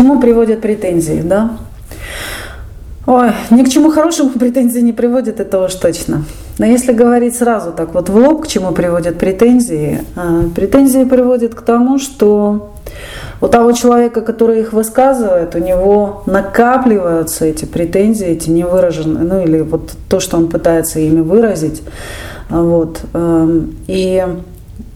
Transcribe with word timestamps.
чему 0.00 0.18
приводят 0.18 0.62
претензии, 0.62 1.20
да? 1.22 1.58
Ой, 3.06 3.32
ни 3.50 3.62
к 3.62 3.68
чему 3.68 3.90
хорошему 3.90 4.30
претензии 4.30 4.80
не 4.80 4.92
приводят, 4.92 5.40
это 5.40 5.62
уж 5.62 5.74
точно. 5.74 6.24
Но 6.58 6.66
если 6.66 6.92
говорить 6.92 7.36
сразу 7.36 7.72
так 7.72 7.92
вот 7.92 8.08
в 8.08 8.16
лоб, 8.16 8.44
к 8.44 8.46
чему 8.46 8.72
приводят 8.72 9.18
претензии, 9.18 10.00
а, 10.16 10.44
претензии 10.54 11.04
приводят 11.04 11.54
к 11.54 11.60
тому, 11.62 11.98
что 11.98 12.72
у 13.42 13.48
того 13.48 13.72
человека, 13.72 14.22
который 14.22 14.60
их 14.60 14.72
высказывает, 14.72 15.54
у 15.54 15.58
него 15.58 16.22
накапливаются 16.26 17.44
эти 17.44 17.66
претензии, 17.66 18.26
эти 18.26 18.48
невыраженные, 18.48 19.24
ну 19.24 19.42
или 19.42 19.60
вот 19.60 19.92
то, 20.08 20.20
что 20.20 20.38
он 20.38 20.48
пытается 20.48 21.00
ими 21.00 21.20
выразить. 21.20 21.82
Вот. 22.48 23.00
Эм, 23.12 23.76
и 23.86 24.24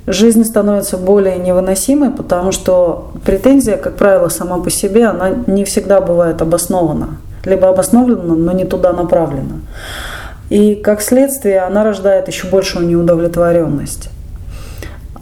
жизнь 0.06 0.44
становится 0.44 0.96
более 0.96 1.36
невыносимой, 1.36 2.10
потому 2.10 2.52
что 2.52 3.12
претензия, 3.24 3.76
как 3.76 3.96
правило, 3.96 4.28
сама 4.28 4.58
по 4.58 4.70
себе, 4.70 5.06
она 5.06 5.30
не 5.46 5.64
всегда 5.64 6.00
бывает 6.00 6.42
обоснована. 6.42 7.18
Либо 7.44 7.68
обоснована, 7.68 8.34
но 8.34 8.52
не 8.52 8.64
туда 8.64 8.92
направлена. 8.92 9.60
И 10.50 10.74
как 10.74 11.00
следствие 11.00 11.60
она 11.60 11.84
рождает 11.84 12.28
еще 12.28 12.46
большую 12.48 12.86
неудовлетворенность. 12.86 14.10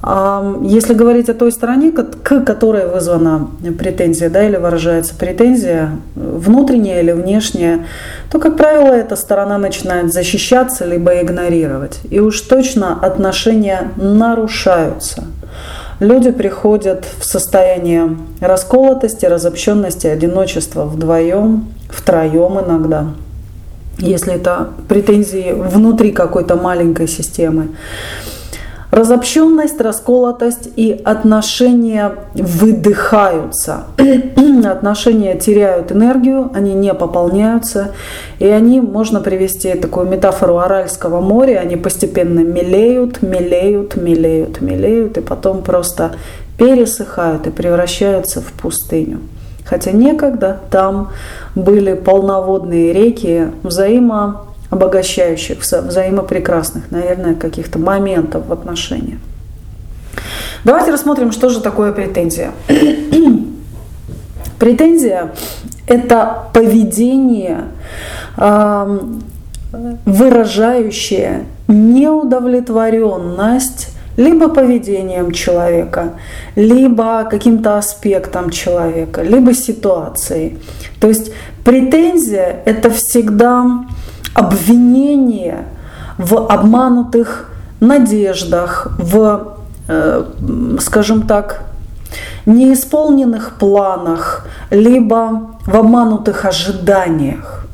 Если 0.04 0.94
говорить 0.94 1.28
о 1.28 1.34
той 1.34 1.52
стороне, 1.52 1.92
к 1.92 2.40
которой 2.44 2.88
вызвана 2.88 3.50
претензия, 3.78 4.30
да, 4.30 4.44
или 4.44 4.56
выражается 4.56 5.14
претензия, 5.14 5.90
внутренняя 6.16 7.02
или 7.02 7.12
внешняя, 7.12 7.86
то, 8.28 8.40
как 8.40 8.56
правило, 8.56 8.92
эта 8.92 9.14
сторона 9.14 9.58
начинает 9.58 10.12
защищаться 10.12 10.84
либо 10.86 11.20
игнорировать. 11.20 12.00
И 12.10 12.18
уж 12.18 12.40
точно 12.40 12.98
отношения 13.00 13.92
нарушаются. 13.96 15.24
Люди 16.00 16.32
приходят 16.32 17.06
в 17.20 17.24
состояние 17.24 18.16
расколотости, 18.40 19.24
разобщенности, 19.24 20.08
одиночества 20.08 20.84
вдвоем, 20.84 21.68
втроем 21.88 22.58
иногда, 22.58 23.06
если 23.98 24.34
это 24.34 24.70
претензии 24.88 25.52
внутри 25.52 26.10
какой-то 26.10 26.56
маленькой 26.56 27.06
системы. 27.06 27.68
Разобщенность, 28.92 29.80
расколотость 29.80 30.68
и 30.76 31.00
отношения 31.02 32.12
выдыхаются. 32.34 33.84
отношения 34.70 35.34
теряют 35.34 35.92
энергию, 35.92 36.50
они 36.52 36.74
не 36.74 36.92
пополняются. 36.92 37.92
И 38.38 38.46
они, 38.46 38.82
можно 38.82 39.20
привести 39.20 39.72
такую 39.72 40.08
метафору 40.08 40.58
Аральского 40.58 41.22
моря, 41.22 41.60
они 41.60 41.76
постепенно 41.76 42.40
мелеют, 42.40 43.22
мелеют, 43.22 43.96
мелеют, 43.96 44.60
мелеют, 44.60 45.16
и 45.16 45.22
потом 45.22 45.62
просто 45.62 46.16
пересыхают 46.58 47.46
и 47.46 47.50
превращаются 47.50 48.42
в 48.42 48.52
пустыню. 48.52 49.20
Хотя 49.64 49.92
некогда 49.92 50.60
там 50.70 51.12
были 51.54 51.94
полноводные 51.94 52.92
реки 52.92 53.46
взаимо 53.62 54.51
обогащающих, 54.72 55.60
взаимопрекрасных, 55.60 56.90
наверное, 56.90 57.34
каких-то 57.34 57.78
моментов 57.78 58.46
в 58.46 58.52
отношениях. 58.52 59.18
Давайте 60.64 60.90
рассмотрим, 60.90 61.30
что 61.30 61.50
же 61.50 61.60
такое 61.60 61.92
претензия. 61.92 62.52
Претензия– 64.58 65.34
это 65.86 66.44
поведение, 66.54 67.64
выражающее 70.06 71.44
неудовлетворенность 71.68 73.88
либо 74.16 74.48
поведением 74.48 75.32
человека, 75.32 76.14
либо 76.56 77.24
каким-то 77.30 77.76
аспектом 77.76 78.48
человека, 78.48 79.22
либо 79.22 79.52
ситуацией. 79.52 80.58
То 80.98 81.08
есть 81.08 81.30
претензия– 81.62 82.62
это 82.64 82.88
всегда 82.90 83.84
обвинение 84.34 85.64
в 86.18 86.46
обманутых 86.46 87.50
надеждах, 87.80 88.88
в, 88.98 89.56
э, 89.88 90.24
скажем 90.80 91.26
так, 91.26 91.62
неисполненных 92.46 93.56
планах, 93.58 94.46
либо 94.70 95.50
в 95.66 95.76
обманутых 95.76 96.44
ожиданиях. 96.44 97.64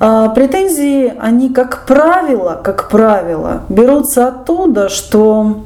А 0.00 0.28
претензии, 0.28 1.12
они, 1.18 1.48
как 1.48 1.84
правило, 1.86 2.60
как 2.62 2.88
правило, 2.88 3.62
берутся 3.68 4.28
оттуда, 4.28 4.88
что 4.88 5.64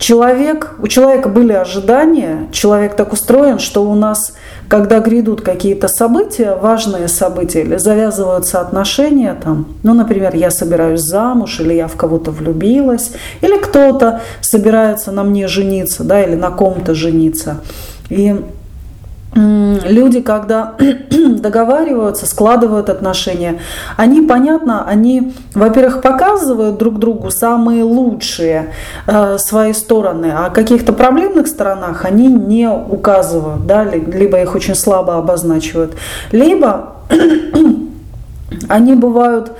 человек, 0.00 0.74
у 0.80 0.88
человека 0.88 1.28
были 1.28 1.52
ожидания, 1.52 2.48
человек 2.50 2.96
так 2.96 3.12
устроен, 3.12 3.60
что 3.60 3.84
у 3.84 3.94
нас 3.94 4.32
когда 4.70 5.00
грядут 5.00 5.40
какие-то 5.40 5.88
события, 5.88 6.54
важные 6.54 7.08
события, 7.08 7.62
или 7.62 7.76
завязываются 7.76 8.60
отношения, 8.60 9.34
там, 9.34 9.66
ну, 9.82 9.94
например, 9.94 10.36
я 10.36 10.52
собираюсь 10.52 11.00
замуж, 11.00 11.58
или 11.58 11.74
я 11.74 11.88
в 11.88 11.96
кого-то 11.96 12.30
влюбилась, 12.30 13.10
или 13.40 13.58
кто-то 13.58 14.20
собирается 14.40 15.10
на 15.10 15.24
мне 15.24 15.48
жениться, 15.48 16.04
да, 16.04 16.22
или 16.22 16.36
на 16.36 16.50
ком-то 16.50 16.94
жениться. 16.94 17.56
И 18.10 18.40
люди, 19.34 20.20
когда 20.20 20.74
договариваются, 21.38 22.26
складывают 22.26 22.90
отношения, 22.90 23.60
они, 23.96 24.22
понятно, 24.22 24.84
они, 24.86 25.32
во-первых, 25.54 26.02
показывают 26.02 26.78
друг 26.78 26.98
другу 26.98 27.30
самые 27.30 27.84
лучшие 27.84 28.72
э, 29.06 29.38
свои 29.38 29.72
стороны, 29.72 30.32
а 30.36 30.46
о 30.46 30.50
каких-то 30.50 30.92
проблемных 30.92 31.46
сторонах 31.46 32.04
они 32.04 32.26
не 32.26 32.68
указывают, 32.68 33.66
да, 33.66 33.84
либо 33.84 34.40
их 34.40 34.54
очень 34.54 34.74
слабо 34.74 35.16
обозначивают, 35.16 35.94
либо 36.32 36.94
они 38.68 38.94
бывают 38.94 39.52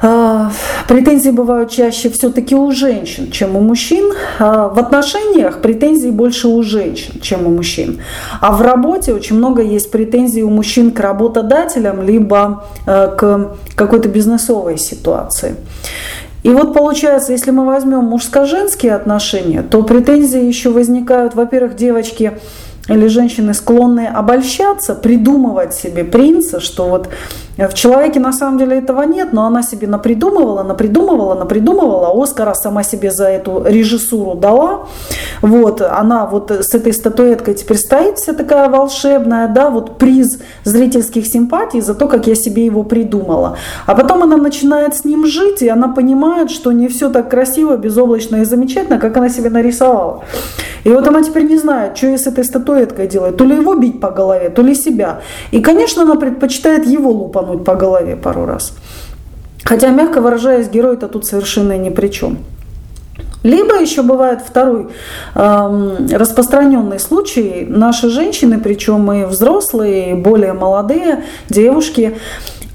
претензии 0.00 1.30
бывают 1.30 1.70
чаще 1.70 2.08
все-таки 2.10 2.54
у 2.54 2.70
женщин, 2.70 3.30
чем 3.30 3.56
у 3.56 3.60
мужчин. 3.60 4.12
А, 4.38 4.68
в 4.68 4.78
отношениях 4.78 5.60
претензии 5.60 6.10
больше 6.10 6.48
у 6.48 6.62
женщин, 6.62 7.20
чем 7.20 7.46
у 7.46 7.50
мужчин. 7.50 8.00
А 8.40 8.52
в 8.52 8.62
работе 8.62 9.12
очень 9.12 9.36
много 9.36 9.62
есть 9.62 9.90
претензий 9.90 10.44
у 10.44 10.50
мужчин 10.50 10.92
к 10.92 11.00
работодателям, 11.00 12.02
либо 12.02 12.64
а, 12.86 13.08
к 13.08 13.56
какой-то 13.74 14.08
бизнесовой 14.08 14.78
ситуации. 14.78 15.56
И 16.44 16.50
вот 16.50 16.72
получается, 16.72 17.32
если 17.32 17.50
мы 17.50 17.66
возьмем 17.66 18.04
мужско-женские 18.04 18.94
отношения, 18.94 19.62
то 19.62 19.82
претензии 19.82 20.44
еще 20.44 20.70
возникают, 20.70 21.34
во-первых, 21.34 21.74
девочки 21.74 22.38
или 22.88 23.06
женщины 23.08 23.52
склонны 23.52 24.06
обольщаться, 24.06 24.94
придумывать 24.94 25.74
себе 25.74 26.04
принца, 26.04 26.60
что 26.60 26.88
вот 26.88 27.08
в 27.66 27.74
человеке 27.74 28.20
на 28.20 28.32
самом 28.32 28.58
деле 28.58 28.78
этого 28.78 29.02
нет, 29.02 29.32
но 29.32 29.44
она 29.44 29.62
себе 29.62 29.88
напридумывала, 29.88 30.62
напридумывала, 30.62 31.34
напридумывала, 31.34 32.22
Оскара 32.22 32.54
сама 32.54 32.84
себе 32.84 33.10
за 33.10 33.28
эту 33.28 33.64
режиссуру 33.64 34.34
дала. 34.36 34.86
Вот, 35.42 35.82
она 35.82 36.26
вот 36.26 36.52
с 36.52 36.72
этой 36.74 36.92
статуэткой 36.92 37.54
теперь 37.54 37.78
стоит 37.78 38.18
вся 38.18 38.32
такая 38.32 38.68
волшебная, 38.68 39.48
да, 39.48 39.70
вот 39.70 39.98
приз 39.98 40.38
зрительских 40.62 41.26
симпатий 41.26 41.80
за 41.80 41.94
то, 41.94 42.06
как 42.06 42.28
я 42.28 42.36
себе 42.36 42.64
его 42.64 42.84
придумала. 42.84 43.56
А 43.86 43.94
потом 43.96 44.22
она 44.22 44.36
начинает 44.36 44.94
с 44.94 45.04
ним 45.04 45.26
жить, 45.26 45.62
и 45.62 45.68
она 45.68 45.88
понимает, 45.88 46.50
что 46.50 46.70
не 46.70 46.86
все 46.86 47.10
так 47.10 47.28
красиво, 47.28 47.76
безоблачно 47.76 48.36
и 48.36 48.44
замечательно, 48.44 49.00
как 49.00 49.16
она 49.16 49.28
себе 49.28 49.50
нарисовала. 49.50 50.24
И 50.84 50.90
вот 50.90 51.06
она 51.08 51.22
теперь 51.22 51.44
не 51.44 51.58
знает, 51.58 51.96
что 51.96 52.06
ей 52.06 52.18
с 52.18 52.26
этой 52.26 52.44
статуэткой 52.44 53.08
делать. 53.08 53.36
То 53.36 53.44
ли 53.44 53.56
его 53.56 53.74
бить 53.74 54.00
по 54.00 54.10
голове, 54.10 54.48
то 54.48 54.62
ли 54.62 54.74
себя. 54.74 55.20
И, 55.50 55.60
конечно, 55.60 56.02
она 56.02 56.14
предпочитает 56.14 56.86
его 56.86 57.10
лупануть 57.10 57.47
по 57.56 57.74
голове 57.74 58.16
пару 58.16 58.46
раз. 58.46 58.74
Хотя, 59.64 59.88
мягко 59.88 60.20
выражаясь, 60.20 60.68
герой-то 60.68 61.08
тут 61.08 61.26
совершенно 61.26 61.76
ни 61.76 61.90
при 61.90 62.08
чем. 62.08 62.38
Либо 63.42 63.80
еще 63.80 64.02
бывает 64.02 64.40
второй 64.40 64.88
э, 65.34 65.96
распространенный 66.12 66.98
случай. 66.98 67.66
Наши 67.68 68.10
женщины, 68.10 68.58
причем 68.58 69.10
и 69.12 69.24
взрослые, 69.24 70.10
и 70.10 70.14
более 70.14 70.52
молодые 70.52 71.24
девушки, 71.48 72.18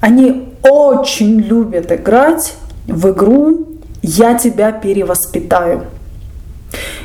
они 0.00 0.48
очень 0.62 1.40
любят 1.40 1.92
играть 1.92 2.54
в 2.86 3.10
игру 3.10 3.66
«Я 4.02 4.34
тебя 4.34 4.72
перевоспитаю». 4.72 5.84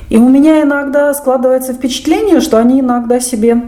И 0.09 0.17
у 0.17 0.27
меня 0.27 0.63
иногда 0.63 1.13
складывается 1.13 1.73
впечатление, 1.73 2.41
что 2.41 2.57
они 2.57 2.79
иногда 2.79 3.19
себе 3.19 3.61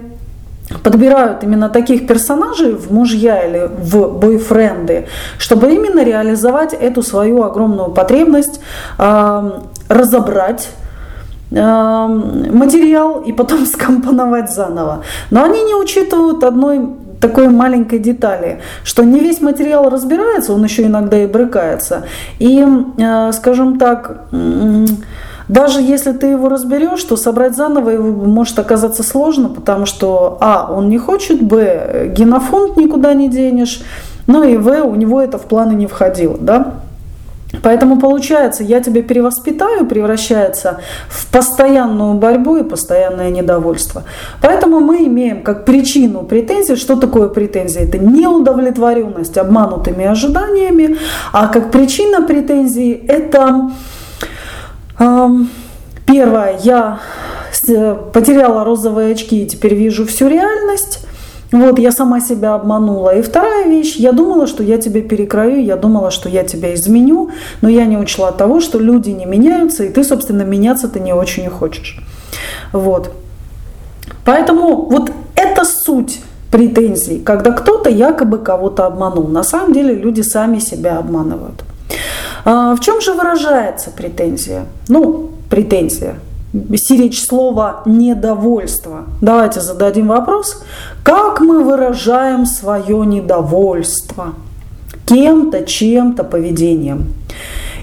подбирают 0.84 1.44
именно 1.44 1.70
таких 1.70 2.08
персонажей 2.08 2.74
в 2.74 2.92
мужья 2.92 3.42
или 3.44 3.70
в 3.78 4.20
бойфренды, 4.20 5.08
чтобы 5.38 5.74
именно 5.74 6.04
реализовать 6.04 6.74
эту 6.74 7.04
свою 7.04 7.44
огромную 7.44 7.92
потребность 7.92 8.60
э, 8.98 9.52
разобрать 9.90 10.70
материал 11.52 13.20
и 13.20 13.34
потом 13.34 13.66
скомпоновать 13.66 14.52
заново. 14.54 15.04
Но 15.32 15.44
они 15.44 15.62
не 15.64 15.76
учитывают 15.76 16.44
одной 16.44 16.80
такой 17.20 17.50
маленькой 17.50 18.00
детали, 18.00 18.62
что 18.84 19.04
не 19.04 19.20
весь 19.20 19.42
материал 19.42 19.90
разбирается, 19.90 20.54
он 20.54 20.64
еще 20.64 20.84
иногда 20.88 21.22
и 21.22 21.28
брыкается. 21.28 22.04
И, 22.40 22.66
э, 22.98 23.32
скажем 23.34 23.78
так, 23.78 24.26
даже 25.52 25.82
если 25.82 26.14
ты 26.14 26.28
его 26.28 26.48
разберешь, 26.48 27.04
то 27.04 27.18
собрать 27.18 27.58
заново 27.58 27.90
его 27.90 28.26
может 28.26 28.58
оказаться 28.58 29.04
сложно, 29.04 29.50
потому 29.50 29.86
что, 29.86 30.38
а, 30.40 30.72
он 30.72 30.88
не 30.88 30.98
хочет, 30.98 31.42
б, 31.42 32.10
генофонд 32.16 32.78
никуда 32.78 33.14
не 33.14 33.28
денешь, 33.28 33.82
ну 34.28 34.44
и 34.44 34.56
в, 34.56 34.70
у 34.86 34.96
него 34.96 35.22
это 35.22 35.38
в 35.38 35.42
планы 35.42 35.74
не 35.74 35.88
входило, 35.88 36.38
да. 36.40 36.76
Поэтому 37.64 38.00
получается, 38.00 38.64
я 38.64 38.80
тебя 38.80 39.02
перевоспитаю, 39.02 39.86
превращается 39.86 40.80
в 41.10 41.30
постоянную 41.30 42.14
борьбу 42.14 42.56
и 42.56 42.64
постоянное 42.64 43.30
недовольство. 43.30 44.04
Поэтому 44.42 44.80
мы 44.80 45.06
имеем 45.06 45.44
как 45.44 45.66
причину 45.66 46.24
претензий, 46.24 46.78
что 46.78 46.96
такое 46.96 47.28
претензия? 47.28 47.84
Это 47.84 47.98
неудовлетворенность 47.98 49.38
обманутыми 49.38 50.06
ожиданиями, 50.06 50.98
а 51.34 51.50
как 51.50 51.72
причина 51.72 52.22
претензий 52.22 52.94
это 52.94 53.70
первое, 56.06 56.58
я 56.64 57.00
потеряла 58.14 58.64
розовые 58.64 59.14
очки 59.14 59.44
и 59.44 59.46
теперь 59.48 59.76
вижу 59.76 60.06
всю 60.06 60.28
реальность. 60.28 61.06
Вот, 61.52 61.80
я 61.80 61.92
сама 61.92 62.22
себя 62.22 62.54
обманула. 62.56 63.18
И 63.18 63.22
вторая 63.22 63.66
вещь, 63.66 63.98
я 63.98 64.14
думала, 64.14 64.48
что 64.48 64.64
я 64.64 64.78
тебя 64.78 65.02
перекрою, 65.02 65.62
я 65.64 65.76
думала, 65.76 66.10
что 66.10 66.30
я 66.30 66.44
тебя 66.46 66.74
изменю, 66.76 67.32
но 67.62 67.68
я 67.68 67.86
не 67.86 67.98
учла 67.98 68.32
того, 68.32 68.62
что 68.62 68.80
люди 68.80 69.10
не 69.10 69.26
меняются, 69.26 69.84
и 69.84 69.90
ты, 69.90 70.06
собственно, 70.06 70.44
меняться 70.44 70.88
ты 70.88 71.02
не 71.02 71.14
очень 71.14 71.44
и 71.44 71.50
хочешь. 71.50 72.00
Вот. 72.72 73.12
Поэтому 74.24 74.86
вот 74.90 75.12
это 75.36 75.66
суть 75.66 76.22
претензий, 76.52 77.20
когда 77.20 77.52
кто-то 77.52 77.90
якобы 77.90 78.38
кого-то 78.38 78.86
обманул. 78.86 79.28
На 79.28 79.44
самом 79.44 79.74
деле 79.74 79.94
люди 79.94 80.22
сами 80.22 80.60
себя 80.60 81.00
обманывают. 81.00 81.64
А 82.46 82.76
в 82.76 82.80
чем 82.80 83.02
же 83.02 83.14
выражается 83.14 83.92
претензия? 83.92 84.66
Ну, 84.88 85.32
претензия 85.50 86.16
сиречь 86.76 87.26
слова 87.26 87.82
недовольство. 87.86 89.06
Давайте 89.22 89.62
зададим 89.62 90.08
вопрос, 90.08 90.64
как 91.04 91.40
мы 91.40 91.64
выражаем 91.64 92.46
свое 92.46 93.06
недовольство 93.06 94.34
кем-то, 95.06 95.64
чем-то, 95.64 96.24
поведением. 96.24 97.14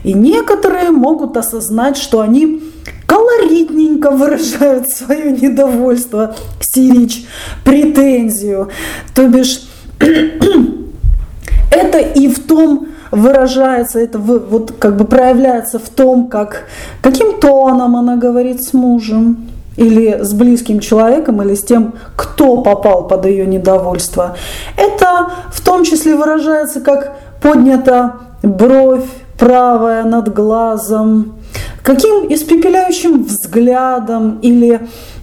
И 0.05 0.13
некоторые 0.13 0.91
могут 0.91 1.37
осознать, 1.37 1.97
что 1.97 2.21
они 2.21 2.63
колоритненько 3.07 4.11
выражают 4.11 4.89
свое 4.93 5.33
недовольство, 5.33 6.37
сирич, 6.61 7.27
претензию. 7.65 8.71
То 9.15 9.29
бишь, 9.29 9.63
это 11.71 11.99
и 11.99 12.29
в 12.29 12.47
том 12.47 12.88
выражается, 13.11 13.99
это 13.99 14.19
вот 14.19 14.73
как 14.79 14.97
бы 14.97 15.05
проявляется 15.05 15.79
в 15.79 15.89
том, 15.89 16.29
как, 16.29 16.65
каким 17.03 17.41
тоном 17.41 17.97
она 17.97 18.17
говорит 18.17 18.63
с 18.63 18.73
мужем, 18.73 19.49
или 19.77 20.19
с 20.23 20.33
близким 20.35 20.81
человеком, 20.81 21.41
или 21.41 21.55
с 21.55 21.63
тем, 21.63 21.95
кто 22.17 22.63
попал 22.63 23.07
под 23.07 23.27
ее 23.27 23.47
недовольство. 23.47 24.37
Это 24.77 25.31
в 25.53 25.65
том 25.65 25.85
числе 25.85 26.17
выражается 26.17 26.81
как 26.81 27.17
поднята 27.41 28.17
бровь 28.43 29.07
правая 29.39 30.03
над 30.03 30.35
глазом, 30.35 31.37
каким 31.85 32.27
испепеляющим 32.33 33.23
взглядом 33.23 34.41
или 34.43 34.81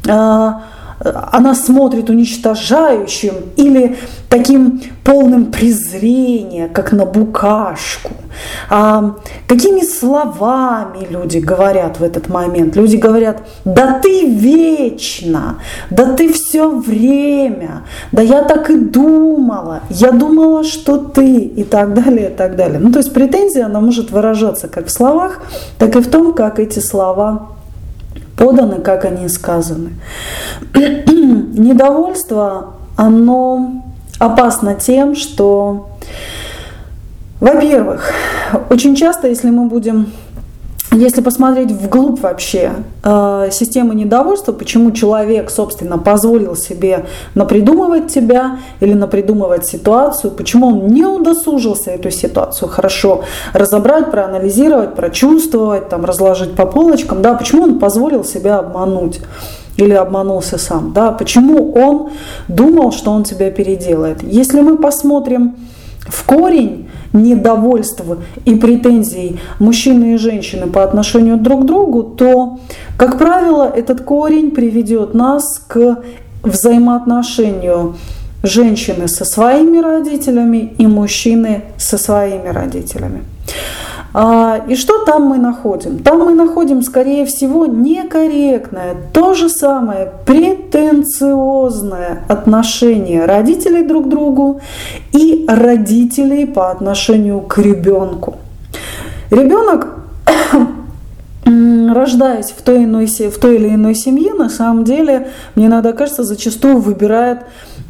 а, 0.08 0.64
она 1.00 1.56
смотрит 1.56 2.10
уничтожающим 2.10 3.34
или 3.58 3.98
таким 4.30 4.82
полным 5.04 5.52
презрения, 5.52 6.68
как 6.68 6.92
на 6.92 7.06
букашку. 7.06 8.12
А, 8.70 9.16
какими 9.48 9.82
словами 9.82 11.08
люди 11.10 11.38
говорят 11.38 12.00
в 12.00 12.04
этот 12.04 12.30
момент? 12.30 12.76
Люди 12.76 12.98
говорят, 12.98 13.44
да 13.66 14.00
ты 14.00 14.26
вечно, 14.26 15.60
да 15.90 16.14
ты 16.14 16.32
все 16.34 16.70
время, 16.70 17.84
да 18.12 18.22
я 18.22 18.44
так 18.44 18.70
и 18.70 18.78
думала, 18.78 19.82
я 19.90 20.12
думала, 20.12 20.64
что 20.64 20.98
ты 20.98 21.40
и 21.40 21.64
так 21.64 21.94
далее, 21.94 22.30
и 22.30 22.34
так 22.34 22.56
далее. 22.56 22.80
Ну, 22.80 22.92
то 22.92 23.00
есть 23.00 23.14
претензия, 23.14 23.66
она 23.66 23.80
может 23.80 24.12
выражаться 24.12 24.68
как 24.68 24.88
в 24.88 24.92
словах, 24.92 25.42
так 25.78 25.96
и 25.96 26.02
в 26.02 26.10
том, 26.10 26.34
как 26.34 26.60
эти 26.60 26.80
слова 26.80 27.50
поданы, 28.36 28.82
как 28.82 29.06
они 29.06 29.28
сказаны. 29.28 29.92
Недовольство, 30.74 32.74
оно 32.96 33.84
опасно 34.20 34.76
тем, 34.76 35.16
что, 35.16 35.90
во-первых, 37.40 38.12
очень 38.70 38.96
часто, 38.96 39.28
если 39.28 39.50
мы 39.50 39.68
будем 39.68 40.12
если 40.96 41.22
посмотреть 41.22 41.72
вглубь 41.72 42.20
вообще 42.22 42.72
э, 43.04 43.50
системы 43.52 43.96
недовольства, 43.96 44.52
почему 44.52 44.92
человек, 44.92 45.50
собственно, 45.50 45.98
позволил 45.98 46.56
себе 46.56 47.06
напридумывать 47.36 48.08
тебя 48.08 48.60
или 48.80 48.94
напридумывать 48.94 49.66
ситуацию, 49.66 50.32
почему 50.32 50.68
он 50.68 50.88
не 50.88 51.06
удосужился 51.06 51.92
эту 51.92 52.12
ситуацию 52.12 52.70
хорошо 52.70 53.24
разобрать, 53.54 54.12
проанализировать, 54.12 54.96
прочувствовать, 54.96 55.90
там, 55.90 56.06
разложить 56.06 56.56
по 56.56 56.66
полочкам, 56.66 57.22
да, 57.22 57.34
почему 57.34 57.64
он 57.64 57.80
позволил 57.80 58.24
себя 58.24 58.60
обмануть 58.60 59.20
или 59.78 59.94
обманулся 59.94 60.58
сам, 60.58 60.94
да, 60.94 61.12
почему 61.12 61.74
он 61.74 62.10
думал, 62.48 62.92
что 62.92 63.12
он 63.12 63.24
тебя 63.24 63.52
переделает. 63.52 64.24
Если 64.24 64.62
мы 64.62 64.78
посмотрим 64.78 65.56
в 66.08 66.24
корень 66.24 66.85
недовольств 67.16 68.04
и 68.46 68.56
претензий 68.56 69.40
мужчины 69.60 70.14
и 70.14 70.18
женщины 70.18 70.68
по 70.68 70.84
отношению 70.84 71.38
друг 71.38 71.64
к 71.64 71.66
другу, 71.66 72.04
то, 72.04 72.60
как 72.98 73.18
правило, 73.18 73.72
этот 73.76 74.02
корень 74.02 74.52
приведет 74.52 75.14
нас 75.14 75.60
к 75.68 76.04
взаимоотношению 76.44 77.96
женщины 78.44 79.08
со 79.08 79.26
своими 79.26 79.80
родителями 79.80 80.74
и 80.78 80.86
мужчины 80.86 81.64
со 81.78 81.98
своими 81.98 82.50
родителями. 82.50 83.24
А, 84.18 84.64
и 84.70 84.76
что 84.76 85.04
там 85.04 85.24
мы 85.24 85.38
находим? 85.38 86.00
Там 86.00 86.20
мы 86.20 86.34
находим, 86.34 86.84
скорее 86.84 87.26
всего, 87.26 87.66
некорректное, 87.66 88.96
то 89.12 89.34
же 89.34 89.50
самое 89.50 90.10
претенциозное 90.26 92.24
отношение 92.30 93.26
родителей 93.26 93.84
друг 93.84 94.06
к 94.06 94.08
другу 94.08 94.62
и 95.12 95.44
родителей 95.50 96.46
по 96.46 96.72
отношению 96.72 97.42
к 97.42 97.58
ребенку. 97.58 98.38
Ребенок 99.32 99.88
рождаясь 101.94 102.52
в 102.58 102.62
той, 102.62 102.86
иной, 102.86 103.08
в 103.08 103.38
той 103.38 103.56
или 103.58 103.68
иной 103.68 103.96
семье, 103.96 104.34
на 104.34 104.48
самом 104.48 104.86
деле, 104.86 105.28
мне 105.56 105.66
иногда 105.66 105.92
кажется, 105.92 106.24
зачастую 106.24 106.78
выбирает 106.78 107.40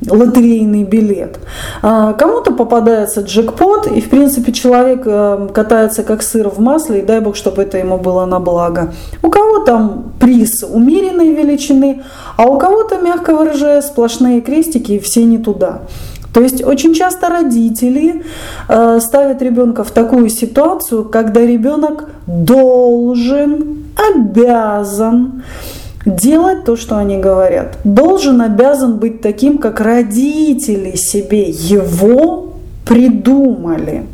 лотерейный 0.08 0.84
билет. 0.84 1.40
А 1.82 2.14
кому-то 2.14 2.52
попадается 2.52 3.22
джекпот, 3.22 3.88
и 3.88 4.02
в 4.02 4.10
принципе 4.10 4.52
человек 4.52 5.04
э, 5.06 5.50
катается 5.54 6.04
как 6.04 6.22
сыр 6.22 6.50
в 6.50 6.60
масле, 6.60 7.00
и 7.00 7.06
дай 7.06 7.20
бог, 7.20 7.36
чтобы 7.36 7.64
это 7.64 7.78
ему 7.78 7.98
было 7.98 8.26
на 8.26 8.40
благо. 8.40 8.94
У 9.24 9.30
кого 9.30 9.60
там 9.60 10.14
приз 10.20 10.64
умеренной 10.64 11.34
величины, 11.34 12.04
а 12.38 12.46
у 12.46 12.58
кого-то, 12.58 13.00
мягко 13.00 13.36
выражаясь, 13.36 13.86
сплошные 13.86 14.42
крестики 14.42 14.94
и 14.94 15.00
все 15.00 15.24
не 15.24 15.38
туда. 15.38 15.82
То 16.34 16.42
есть 16.42 16.62
очень 16.64 16.94
часто 16.94 17.30
родители 17.30 18.24
э, 18.68 19.00
ставят 19.00 19.42
ребенка 19.42 19.86
в 19.86 19.92
такую 19.92 20.30
ситуацию, 20.30 21.06
когда 21.06 21.40
ребенок 21.40 22.10
должен, 22.28 23.86
обязан 24.14 25.44
делать 26.06 26.66
то, 26.66 26.76
что 26.76 26.98
они 26.98 27.18
говорят. 27.18 27.78
Должен, 27.84 28.42
обязан 28.42 28.98
быть 28.98 29.22
таким, 29.22 29.58
как 29.58 29.82
родители 29.82 30.96
себе 30.96 31.50
его 31.50 32.54
придумали. 32.86 34.06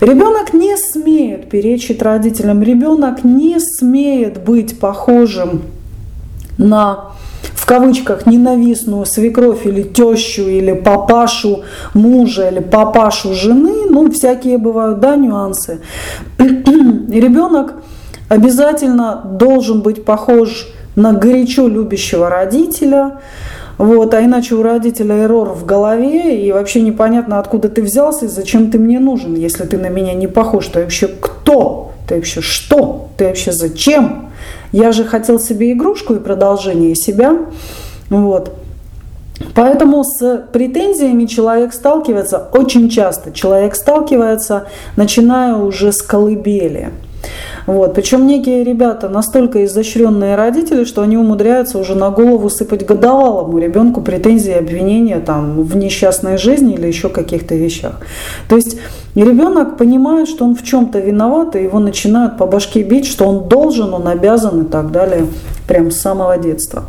Ребенок 0.00 0.52
не 0.52 0.76
смеет 0.76 1.48
перечить 1.48 2.02
родителям, 2.02 2.62
ребенок 2.62 3.24
не 3.24 3.58
смеет 3.60 4.42
быть 4.42 4.78
похожим 4.78 5.62
на 6.58 7.12
в 7.54 7.66
кавычках 7.66 8.26
ненавистную 8.26 9.06
свекровь 9.06 9.64
или 9.64 9.82
тещу 9.82 10.42
или 10.42 10.74
папашу 10.74 11.62
мужа 11.94 12.50
или 12.50 12.60
папашу 12.60 13.32
жены, 13.32 13.86
ну 13.88 14.10
всякие 14.10 14.58
бывают, 14.58 15.00
да, 15.00 15.16
нюансы. 15.16 15.80
Ребенок 16.38 17.74
обязательно 18.28 19.22
должен 19.24 19.80
быть 19.80 20.04
похож 20.04 20.68
на 20.96 21.12
горячо 21.12 21.68
любящего 21.68 22.28
родителя, 22.28 23.18
вот, 23.76 24.14
а 24.14 24.22
иначе 24.22 24.54
у 24.54 24.62
родителя 24.62 25.24
эррор 25.24 25.50
в 25.50 25.66
голове, 25.66 26.46
и 26.46 26.52
вообще 26.52 26.80
непонятно, 26.80 27.40
откуда 27.40 27.68
ты 27.68 27.82
взялся 27.82 28.26
и 28.26 28.28
зачем 28.28 28.70
ты 28.70 28.78
мне 28.78 29.00
нужен, 29.00 29.34
если 29.34 29.64
ты 29.64 29.78
на 29.78 29.88
меня 29.88 30.14
не 30.14 30.28
похож. 30.28 30.66
Ты 30.66 30.82
вообще 30.82 31.08
кто? 31.08 31.90
Ты 32.06 32.16
вообще 32.16 32.40
что? 32.40 33.08
Ты 33.16 33.26
вообще 33.26 33.50
зачем? 33.50 34.30
Я 34.70 34.92
же 34.92 35.04
хотел 35.04 35.40
себе 35.40 35.72
игрушку 35.72 36.14
и 36.14 36.20
продолжение 36.20 36.94
себя. 36.94 37.36
Вот. 38.10 38.52
Поэтому 39.54 40.04
с 40.04 40.46
претензиями 40.52 41.26
человек 41.26 41.74
сталкивается 41.74 42.48
очень 42.52 42.88
часто. 42.88 43.32
Человек 43.32 43.74
сталкивается, 43.74 44.68
начиная 44.96 45.56
уже 45.56 45.92
с 45.92 46.00
колыбели. 46.02 46.90
Вот. 47.66 47.94
Причем 47.94 48.26
некие 48.26 48.62
ребята 48.62 49.08
настолько 49.08 49.64
изощренные 49.64 50.36
родители, 50.36 50.84
что 50.84 51.02
они 51.02 51.16
умудряются 51.16 51.78
уже 51.78 51.94
на 51.94 52.10
голову 52.10 52.50
сыпать 52.50 52.84
годовалому 52.84 53.58
ребенку 53.58 54.02
претензии 54.02 54.52
обвинения 54.52 55.20
там, 55.20 55.62
в 55.62 55.76
несчастной 55.76 56.36
жизни 56.36 56.74
или 56.74 56.86
еще 56.86 57.08
каких-то 57.08 57.54
вещах. 57.54 58.00
То 58.48 58.56
есть 58.56 58.78
ребенок 59.14 59.78
понимает, 59.78 60.28
что 60.28 60.44
он 60.44 60.54
в 60.54 60.62
чем-то 60.62 60.98
виноват, 60.98 61.56
и 61.56 61.62
его 61.62 61.78
начинают 61.78 62.36
по 62.36 62.46
башке 62.46 62.82
бить, 62.82 63.06
что 63.06 63.26
он 63.26 63.48
должен, 63.48 63.94
он 63.94 64.08
обязан 64.08 64.62
и 64.62 64.66
так 64.66 64.90
далее, 64.90 65.26
прям 65.66 65.90
с 65.90 65.96
самого 65.96 66.36
детства. 66.36 66.84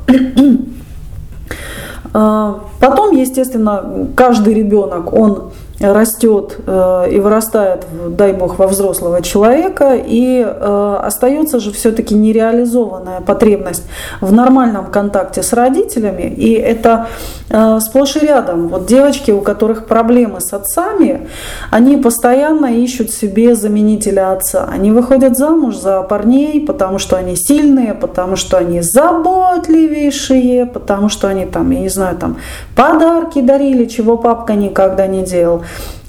А, 2.18 2.62
потом, 2.80 3.14
естественно, 3.14 4.08
каждый 4.16 4.54
ребенок, 4.54 5.12
он 5.12 5.52
растет 5.80 6.58
э, 6.66 7.10
и 7.12 7.20
вырастает, 7.20 7.86
дай 8.10 8.34
бог, 8.34 8.58
во 8.58 8.68
взрослого 8.68 9.22
человека, 9.22 9.96
и 9.96 10.42
э, 10.46 10.98
остается 11.04 11.60
же 11.60 11.72
все-таки 11.72 12.16
нереализованная 12.16 13.22
потребность 13.22 13.84
в 14.22 14.32
нормальном 14.32 14.86
контакте 14.86 15.44
с 15.44 15.52
родителями, 15.52 16.24
и 16.24 16.54
это 16.54 17.08
э, 17.50 17.80
сплошь 17.82 18.16
и 18.16 18.20
рядом. 18.20 18.70
Вот 18.70 18.86
девочки, 18.86 19.32
у 19.32 19.42
которых 19.42 19.86
проблемы 19.86 20.40
с 20.40 20.54
отцами, 20.54 21.28
они 21.72 21.98
постоянно 21.98 22.68
ищут 22.68 23.12
себе 23.12 23.56
заменителя 23.56 24.32
отца. 24.32 24.70
Они 24.72 24.92
выходят 24.92 25.38
замуж 25.38 25.76
за 25.76 26.02
парней, 26.04 26.66
потому 26.66 27.00
что 27.00 27.18
они 27.18 27.36
сильные, 27.36 27.94
потому 27.94 28.38
что 28.38 28.58
они 28.58 28.82
заботливейшие, 28.82 30.66
потому 30.66 31.10
что 31.10 31.28
они 31.28 31.46
там, 31.46 31.70
я 31.72 31.82
не 31.82 31.90
знаю, 31.90 32.18
там 32.18 32.38
подарки 32.76 33.42
дарили, 33.42 33.86
чего 33.86 34.18
папка 34.18 34.54
никогда 34.54 35.08
не 35.08 35.24
делал. 35.24 35.65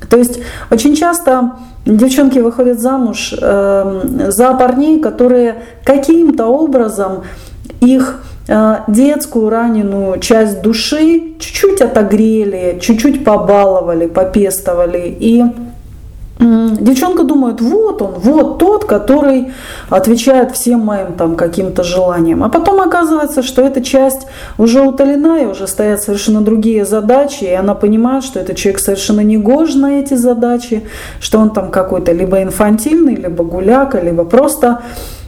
То 0.08 0.16
есть 0.16 0.40
очень 0.70 0.94
часто 0.94 1.52
девчонки 1.84 2.38
выходят 2.38 2.80
замуж 2.80 3.34
э, 3.40 4.28
за 4.28 4.52
парней, 4.54 5.00
которые 5.00 5.62
каким-то 5.84 6.46
образом 6.46 7.24
их 7.80 8.22
э, 8.48 8.76
детскую 8.88 9.48
раненую 9.50 10.20
часть 10.20 10.62
души 10.62 11.34
чуть-чуть 11.38 11.80
отогрели, 11.80 12.78
чуть-чуть 12.80 13.24
побаловали, 13.24 14.06
попестовали. 14.06 15.16
И 15.18 15.44
Девчонка 16.38 17.22
думает, 17.22 17.62
вот 17.62 18.02
он, 18.02 18.14
вот 18.18 18.58
тот, 18.58 18.84
который 18.84 19.52
отвечает 19.88 20.52
всем 20.52 20.80
моим 20.80 21.14
там 21.14 21.34
каким-то 21.34 21.82
желаниям. 21.82 22.44
А 22.44 22.50
потом 22.50 22.80
оказывается, 22.80 23.42
что 23.42 23.62
эта 23.62 23.82
часть 23.82 24.26
уже 24.58 24.82
утолена, 24.82 25.38
и 25.38 25.46
уже 25.46 25.66
стоят 25.66 26.02
совершенно 26.02 26.42
другие 26.42 26.84
задачи, 26.84 27.44
и 27.44 27.52
она 27.52 27.74
понимает, 27.74 28.22
что 28.22 28.38
этот 28.38 28.56
человек 28.56 28.80
совершенно 28.80 29.20
не 29.20 29.38
гож 29.38 29.74
на 29.74 29.98
эти 29.98 30.12
задачи, 30.12 30.82
что 31.20 31.38
он 31.38 31.50
там 31.50 31.70
какой-то 31.70 32.12
либо 32.12 32.42
инфантильный, 32.42 33.14
либо 33.14 33.42
гуляка, 33.42 33.98
либо 34.00 34.24
просто 34.24 34.82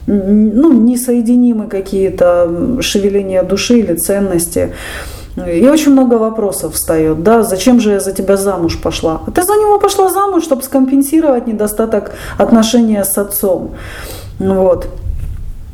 ну, 0.06 0.72
несоединимы 0.72 1.68
какие-то 1.68 2.78
шевеления 2.80 3.42
души 3.42 3.78
или 3.78 3.94
ценности. 3.94 4.74
И 5.46 5.66
очень 5.68 5.92
много 5.92 6.14
вопросов 6.14 6.74
встает, 6.74 7.22
да, 7.22 7.42
зачем 7.42 7.80
же 7.80 7.92
я 7.92 8.00
за 8.00 8.12
тебя 8.12 8.36
замуж 8.36 8.80
пошла? 8.80 9.20
А 9.26 9.30
ты 9.30 9.42
за 9.42 9.52
него 9.54 9.78
пошла 9.78 10.08
замуж, 10.08 10.44
чтобы 10.44 10.62
скомпенсировать 10.62 11.46
недостаток 11.46 12.12
отношения 12.38 13.04
с 13.04 13.18
отцом. 13.18 13.74
Вот. 14.38 14.88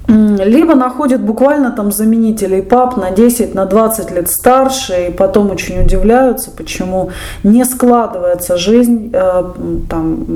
Либо 0.06 0.74
находят 0.74 1.22
буквально 1.22 1.70
там 1.70 1.90
заменителей 1.90 2.62
пап 2.62 2.98
на 2.98 3.10
10, 3.10 3.54
на 3.54 3.64
20 3.64 4.10
лет 4.10 4.28
старше, 4.28 5.06
и 5.08 5.10
потом 5.10 5.50
очень 5.50 5.80
удивляются, 5.80 6.50
почему 6.50 7.10
не 7.42 7.64
складывается 7.64 8.58
жизнь 8.58 9.10
э, 9.14 9.44
там, 9.88 10.26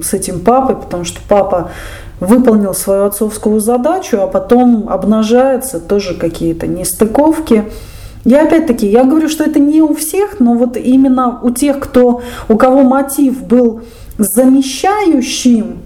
с 0.00 0.14
этим 0.14 0.40
папой, 0.40 0.76
потому 0.76 1.04
что 1.04 1.20
папа 1.28 1.70
выполнил 2.20 2.72
свою 2.72 3.04
отцовскую 3.04 3.58
задачу, 3.58 4.20
а 4.22 4.28
потом 4.28 4.88
обнажается 4.88 5.80
тоже 5.80 6.14
какие-то 6.14 6.68
нестыковки. 6.68 7.64
Я 8.26 8.42
опять-таки, 8.42 8.88
я 8.88 9.04
говорю, 9.04 9.28
что 9.28 9.44
это 9.44 9.60
не 9.60 9.80
у 9.80 9.94
всех, 9.94 10.40
но 10.40 10.54
вот 10.54 10.76
именно 10.76 11.38
у 11.44 11.50
тех, 11.50 11.78
кто, 11.78 12.22
у 12.48 12.56
кого 12.56 12.82
мотив 12.82 13.44
был 13.44 13.82
замещающим 14.18 15.84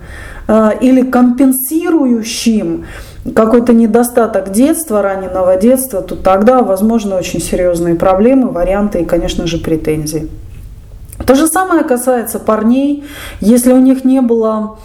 э, 0.49 0.71
или 0.81 1.03
компенсирующим 1.03 2.87
какой-то 3.35 3.75
недостаток 3.75 4.53
детства, 4.53 5.03
раненого 5.03 5.57
детства, 5.57 6.01
то 6.01 6.17
тогда 6.17 6.63
возможны 6.63 7.15
очень 7.15 7.43
серьезные 7.43 7.95
проблемы, 7.95 8.49
варианты 8.49 9.03
и, 9.03 9.05
конечно 9.05 9.47
же, 9.47 9.59
претензии. 9.59 10.31
То 11.27 11.35
же 11.35 11.47
самое 11.47 11.85
касается 11.85 12.39
парней, 12.39 13.05
если 13.41 13.75
у 13.75 13.79
них 13.81 14.03
не 14.07 14.23
было 14.23 14.79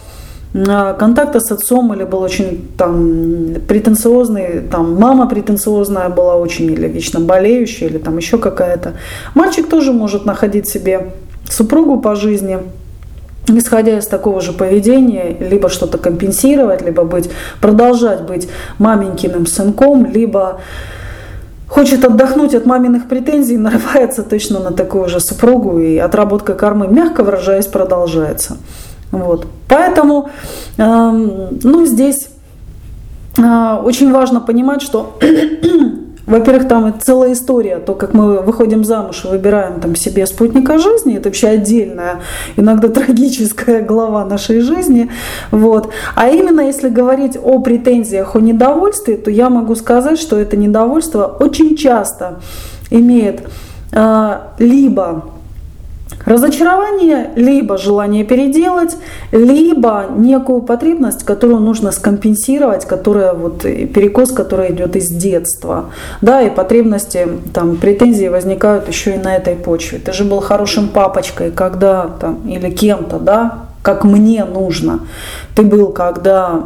контакта 0.64 1.40
с 1.40 1.50
отцом 1.52 1.92
или 1.92 2.04
был 2.04 2.20
очень 2.20 2.68
там 2.78 3.54
претенциозный, 3.68 4.60
там 4.60 4.94
мама 4.94 5.28
претенциозная 5.28 6.08
была 6.08 6.36
очень 6.36 6.66
или 6.66 6.88
вечно 6.88 7.20
болеющая, 7.20 7.88
или 7.88 7.98
там 7.98 8.16
еще 8.16 8.38
какая-то. 8.38 8.94
Мальчик 9.34 9.68
тоже 9.68 9.92
может 9.92 10.24
находить 10.24 10.68
себе 10.68 11.12
супругу 11.48 12.00
по 12.00 12.14
жизни, 12.14 12.58
исходя 13.48 13.98
из 13.98 14.06
такого 14.06 14.40
же 14.40 14.52
поведения, 14.52 15.36
либо 15.38 15.68
что-то 15.68 15.98
компенсировать, 15.98 16.82
либо 16.82 17.04
быть, 17.04 17.30
продолжать 17.60 18.22
быть 18.22 18.48
маменькиным 18.78 19.46
сынком, 19.46 20.06
либо 20.06 20.60
хочет 21.68 22.04
отдохнуть 22.04 22.54
от 22.54 22.66
маминых 22.66 23.08
претензий, 23.08 23.56
нарывается 23.58 24.22
точно 24.22 24.60
на 24.60 24.72
такую 24.72 25.08
же 25.08 25.20
супругу, 25.20 25.78
и 25.78 25.98
отработка 25.98 26.54
кармы, 26.54 26.88
мягко 26.88 27.22
выражаясь, 27.22 27.66
продолжается. 27.66 28.56
Вот. 29.12 29.46
Поэтому, 29.68 30.30
эм, 30.78 31.58
ну, 31.62 31.86
здесь 31.86 32.28
э, 33.36 33.76
очень 33.84 34.12
важно 34.12 34.40
понимать, 34.40 34.82
что, 34.82 35.18
во-первых, 36.26 36.68
там 36.68 36.94
целая 37.00 37.32
история, 37.32 37.78
то, 37.78 37.94
как 37.94 38.14
мы 38.14 38.42
выходим 38.42 38.84
замуж 38.84 39.24
и 39.24 39.28
выбираем 39.28 39.80
там 39.80 39.96
себе 39.96 40.26
спутника 40.26 40.78
жизни, 40.78 41.16
это 41.16 41.28
вообще 41.28 41.48
отдельная, 41.48 42.20
иногда 42.56 42.88
трагическая 43.00 43.82
глава 43.82 44.24
нашей 44.24 44.60
жизни. 44.60 45.10
Вот. 45.50 45.90
А 46.14 46.28
именно, 46.28 46.60
если 46.60 46.88
говорить 46.88 47.36
о 47.42 47.58
претензиях, 47.58 48.36
о 48.36 48.40
недовольстве, 48.40 49.16
то 49.16 49.30
я 49.30 49.50
могу 49.50 49.74
сказать, 49.74 50.18
что 50.18 50.36
это 50.38 50.56
недовольство 50.56 51.36
очень 51.40 51.76
часто 51.76 52.40
имеет 52.90 53.42
э, 53.92 54.38
либо 54.58 55.24
Разочарование 56.26 57.30
либо 57.36 57.78
желание 57.78 58.24
переделать, 58.24 58.96
либо 59.30 60.06
некую 60.16 60.60
потребность, 60.60 61.24
которую 61.24 61.60
нужно 61.60 61.92
скомпенсировать, 61.92 62.84
которая 62.84 63.32
вот 63.32 63.62
перекос, 63.62 64.32
который 64.32 64.72
идет 64.72 64.96
из 64.96 65.08
детства. 65.08 65.86
Да, 66.20 66.42
и 66.42 66.50
потребности, 66.50 67.28
там, 67.54 67.76
претензии 67.76 68.26
возникают 68.26 68.88
еще 68.88 69.14
и 69.14 69.18
на 69.18 69.36
этой 69.36 69.54
почве. 69.54 69.98
Ты 69.98 70.12
же 70.12 70.24
был 70.24 70.40
хорошим 70.40 70.88
папочкой, 70.88 71.52
когда 71.52 72.10
там, 72.20 72.40
или 72.48 72.70
кем-то, 72.70 73.20
да, 73.20 73.58
как 73.82 74.02
мне 74.02 74.44
нужно. 74.44 75.00
Ты 75.54 75.62
был, 75.62 75.92
когда 75.92 76.60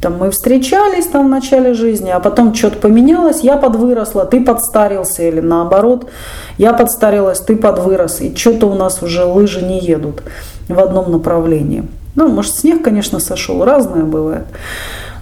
там 0.00 0.18
мы 0.18 0.30
встречались 0.30 1.06
там 1.06 1.26
в 1.26 1.28
начале 1.28 1.74
жизни, 1.74 2.10
а 2.10 2.20
потом 2.20 2.54
что-то 2.54 2.78
поменялось, 2.78 3.40
я 3.40 3.56
подвыросла, 3.56 4.24
ты 4.24 4.44
подстарился, 4.44 5.22
или 5.22 5.40
наоборот, 5.40 6.08
я 6.56 6.72
подстарилась, 6.72 7.40
ты 7.40 7.56
подвырос, 7.56 8.20
и 8.20 8.34
что-то 8.34 8.66
у 8.66 8.74
нас 8.74 9.02
уже 9.02 9.24
лыжи 9.24 9.64
не 9.64 9.80
едут 9.80 10.22
в 10.68 10.78
одном 10.78 11.10
направлении. 11.10 11.84
Ну, 12.14 12.28
может, 12.28 12.54
снег, 12.54 12.82
конечно, 12.82 13.20
сошел, 13.20 13.64
разное 13.64 14.04
бывает. 14.04 14.46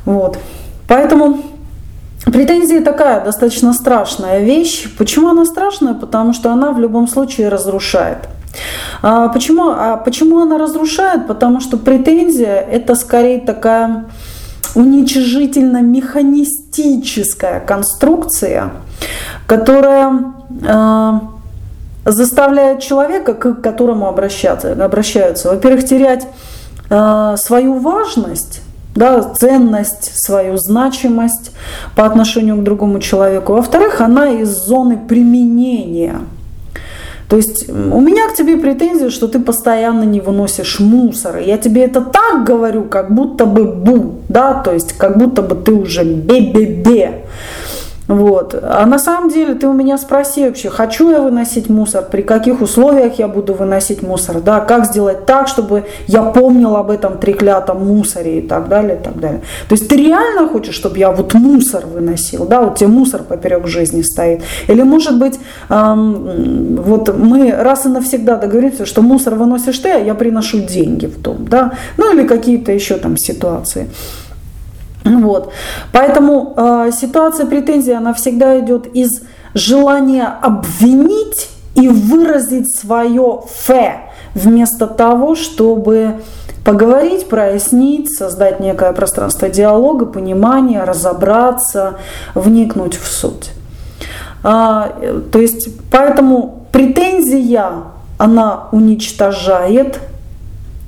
Вот. 0.04 0.38
Поэтому 0.88 1.38
Претензия 2.24 2.82
такая 2.82 3.24
достаточно 3.24 3.72
страшная 3.72 4.40
вещь. 4.40 4.88
Почему 4.98 5.28
она 5.28 5.44
страшная? 5.44 5.94
Потому 5.94 6.32
что 6.32 6.50
она 6.50 6.72
в 6.72 6.80
любом 6.80 7.06
случае 7.06 7.48
разрушает. 7.48 8.18
А 9.00 9.28
почему, 9.28 9.68
а 9.68 9.96
почему 9.96 10.40
она 10.40 10.58
разрушает? 10.58 11.28
Потому 11.28 11.60
что 11.60 11.76
претензия 11.76 12.56
это 12.56 12.96
скорее 12.96 13.40
такая 13.40 14.06
уничижительно-механистическая 14.76 17.60
конструкция, 17.60 18.70
которая 19.46 20.34
э, 20.62 21.12
заставляет 22.04 22.80
человека, 22.80 23.34
к 23.34 23.54
которому 23.54 24.06
обращаться, 24.06 24.72
обращаются, 24.72 25.48
во-первых, 25.48 25.84
терять 25.84 26.28
э, 26.90 27.34
свою 27.38 27.78
важность, 27.78 28.60
да, 28.94 29.20
ценность, 29.22 30.12
свою 30.14 30.58
значимость 30.58 31.50
по 31.96 32.06
отношению 32.06 32.56
к 32.56 32.62
другому 32.62 33.00
человеку. 33.00 33.54
Во-вторых, 33.54 34.00
она 34.00 34.30
из 34.30 34.48
зоны 34.48 34.96
применения– 34.96 36.20
то 37.28 37.36
есть 37.36 37.68
у 37.68 38.00
меня 38.00 38.28
к 38.28 38.34
тебе 38.34 38.56
претензия, 38.56 39.10
что 39.10 39.26
ты 39.26 39.40
постоянно 39.40 40.04
не 40.04 40.20
выносишь 40.20 40.78
мусор. 40.78 41.38
Я 41.38 41.58
тебе 41.58 41.84
это 41.84 42.00
так 42.00 42.44
говорю, 42.44 42.84
как 42.84 43.12
будто 43.12 43.46
бы 43.46 43.64
бу, 43.64 44.20
да, 44.28 44.54
то 44.54 44.72
есть 44.72 44.92
как 44.92 45.18
будто 45.18 45.42
бы 45.42 45.56
ты 45.56 45.72
уже 45.72 46.04
бе-бе-бе. 46.04 47.24
Вот. 48.08 48.54
А 48.62 48.86
на 48.86 48.98
самом 48.98 49.30
деле 49.30 49.54
ты 49.54 49.66
у 49.66 49.72
меня 49.72 49.98
спроси 49.98 50.44
вообще, 50.44 50.70
хочу 50.70 51.10
я 51.10 51.20
выносить 51.20 51.68
мусор, 51.68 52.04
при 52.10 52.22
каких 52.22 52.60
условиях 52.60 53.18
я 53.18 53.26
буду 53.26 53.54
выносить 53.54 54.02
мусор, 54.02 54.40
да, 54.40 54.60
как 54.60 54.86
сделать 54.86 55.26
так, 55.26 55.48
чтобы 55.48 55.84
я 56.06 56.22
помнил 56.22 56.76
об 56.76 56.90
этом 56.90 57.18
треклятом 57.18 57.84
мусоре 57.86 58.38
и 58.38 58.42
так 58.42 58.68
далее, 58.68 58.98
и 58.98 59.02
так 59.02 59.18
далее. 59.18 59.40
То 59.68 59.74
есть 59.74 59.88
ты 59.88 59.96
реально 59.96 60.48
хочешь, 60.48 60.74
чтобы 60.74 60.98
я 60.98 61.10
вот 61.10 61.34
мусор 61.34 61.84
выносил, 61.86 62.46
да, 62.46 62.62
вот 62.62 62.76
тебе 62.76 62.88
мусор 62.88 63.22
поперек 63.24 63.66
жизни 63.66 64.02
стоит. 64.02 64.42
Или 64.68 64.82
может 64.82 65.18
быть, 65.18 65.38
эм, 65.68 66.76
вот 66.76 67.16
мы 67.16 67.50
раз 67.50 67.86
и 67.86 67.88
навсегда 67.88 68.36
договоримся, 68.36 68.86
что 68.86 69.02
мусор 69.02 69.34
выносишь 69.34 69.78
ты, 69.78 69.90
а 69.90 69.98
я 69.98 70.14
приношу 70.14 70.60
деньги 70.60 71.06
в 71.06 71.20
дом, 71.20 71.46
да, 71.48 71.72
ну 71.96 72.14
или 72.14 72.26
какие-то 72.26 72.70
еще 72.70 72.96
там 72.96 73.16
ситуации. 73.16 73.88
Вот. 75.06 75.52
Поэтому 75.92 76.54
э, 76.56 76.90
ситуация 76.92 77.46
претензии, 77.46 77.92
она 77.92 78.12
всегда 78.12 78.58
идет 78.58 78.86
из 78.86 79.22
желания 79.54 80.26
обвинить 80.42 81.48
и 81.74 81.88
выразить 81.88 82.74
свое 82.74 83.42
«фе», 83.48 84.00
вместо 84.34 84.86
того, 84.86 85.34
чтобы 85.34 86.16
поговорить, 86.64 87.28
прояснить, 87.28 88.14
создать 88.14 88.60
некое 88.60 88.92
пространство 88.92 89.48
диалога, 89.48 90.04
понимания, 90.04 90.82
разобраться, 90.82 91.98
вникнуть 92.34 92.96
в 92.96 93.06
суть. 93.06 93.52
А, 94.42 94.92
то 95.30 95.38
есть, 95.38 95.68
поэтому 95.90 96.66
претензия, 96.72 97.70
она 98.18 98.64
уничтожает 98.72 100.00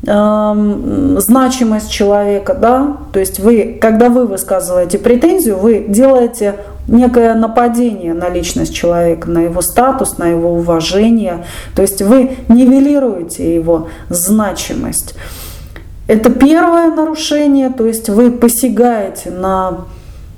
значимость 0.02 1.90
человека, 1.90 2.54
да, 2.54 2.98
то 3.12 3.18
есть 3.18 3.40
вы, 3.40 3.76
когда 3.80 4.08
вы 4.08 4.26
высказываете 4.26 4.98
претензию, 4.98 5.58
вы 5.58 5.84
делаете 5.88 6.54
некое 6.86 7.34
нападение 7.34 8.14
на 8.14 8.28
личность 8.28 8.74
человека, 8.74 9.28
на 9.28 9.40
его 9.40 9.60
статус, 9.60 10.16
на 10.18 10.28
его 10.28 10.52
уважение, 10.52 11.44
то 11.74 11.82
есть 11.82 12.00
вы 12.00 12.36
нивелируете 12.48 13.54
его 13.54 13.88
значимость. 14.08 15.14
Это 16.06 16.30
первое 16.30 16.90
нарушение, 16.90 17.68
то 17.68 17.84
есть 17.84 18.08
вы 18.08 18.30
посягаете 18.30 19.30
на 19.30 19.80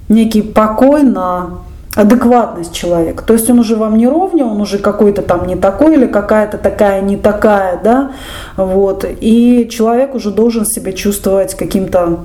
некий 0.08 0.42
покой, 0.42 1.02
на 1.02 1.60
адекватность 1.94 2.72
человека. 2.72 3.24
То 3.24 3.32
есть 3.32 3.50
он 3.50 3.58
уже 3.58 3.76
вам 3.76 3.96
не 3.96 4.06
ровня, 4.06 4.44
он 4.44 4.60
уже 4.60 4.78
какой-то 4.78 5.22
там 5.22 5.46
не 5.46 5.56
такой 5.56 5.94
или 5.94 6.06
какая-то 6.06 6.56
такая 6.56 7.00
не 7.00 7.16
такая, 7.16 7.80
да, 7.82 8.12
вот. 8.56 9.04
И 9.20 9.68
человек 9.70 10.14
уже 10.14 10.30
должен 10.30 10.64
себя 10.64 10.92
чувствовать 10.92 11.54
каким-то 11.54 12.20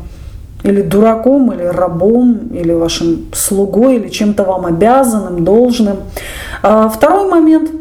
или 0.64 0.82
дураком, 0.82 1.52
или 1.52 1.64
рабом, 1.64 2.50
или 2.54 2.74
вашим 2.74 3.26
слугой, 3.34 3.98
или 3.98 4.10
чем-то 4.10 4.44
вам 4.44 4.66
обязанным, 4.66 5.44
должным. 5.44 5.98
А 6.64 6.90
второй 6.90 7.30
момент. 7.30 7.72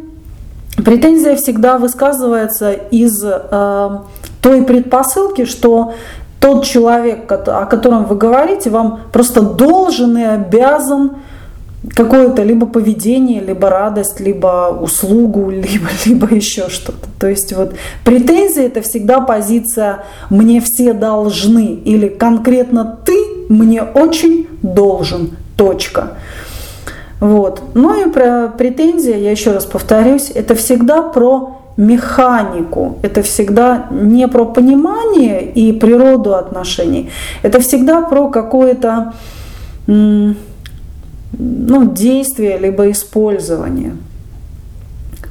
Претензия 0.85 1.37
всегда 1.37 1.79
высказывается 1.79 2.73
из 2.73 3.25
э, 3.25 3.99
той 4.43 4.63
предпосылки, 4.65 5.45
что 5.45 5.95
тот 6.41 6.65
человек, 6.65 7.31
о 7.31 7.65
котором 7.65 8.07
вы 8.07 8.17
говорите, 8.17 8.71
вам 8.71 9.01
просто 9.13 9.41
должен 9.41 10.19
и 10.19 10.25
обязан 10.25 11.13
какое-то 11.93 12.43
либо 12.43 12.67
поведение, 12.67 13.41
либо 13.41 13.69
радость, 13.69 14.21
либо 14.21 14.77
услугу, 14.81 15.51
либо, 15.51 15.89
либо 16.05 16.35
еще 16.35 16.69
что-то. 16.69 17.09
То 17.19 17.29
есть 17.29 17.53
вот 17.53 17.75
претензия 18.05 18.67
это 18.67 18.83
всегда 18.83 19.21
позиция 19.21 20.05
«мне 20.31 20.61
все 20.61 20.93
должны» 20.93 21.75
или 21.85 22.09
конкретно 22.09 22.99
«ты 23.05 23.15
мне 23.49 23.83
очень 23.83 24.49
должен». 24.63 25.37
Точка. 25.57 26.15
Вот. 27.21 27.63
Ну 27.75 27.95
и 27.95 28.11
про 28.11 28.49
претензия, 28.49 29.17
я 29.17 29.31
еще 29.31 29.53
раз 29.53 29.65
повторюсь, 29.65 30.33
это 30.35 30.57
всегда 30.57 31.01
про 31.01 31.61
механику. 31.77 32.99
Это 33.03 33.23
всегда 33.23 33.87
не 33.91 34.29
про 34.29 34.47
понимание 34.47 35.45
и 35.45 35.73
природу 35.73 36.35
отношений. 36.35 37.11
Это 37.43 37.61
всегда 37.61 38.03
про 38.03 38.29
какое-то 38.29 39.13
ну, 41.39 41.93
действие, 41.93 42.59
либо 42.59 42.91
использование. 42.91 43.97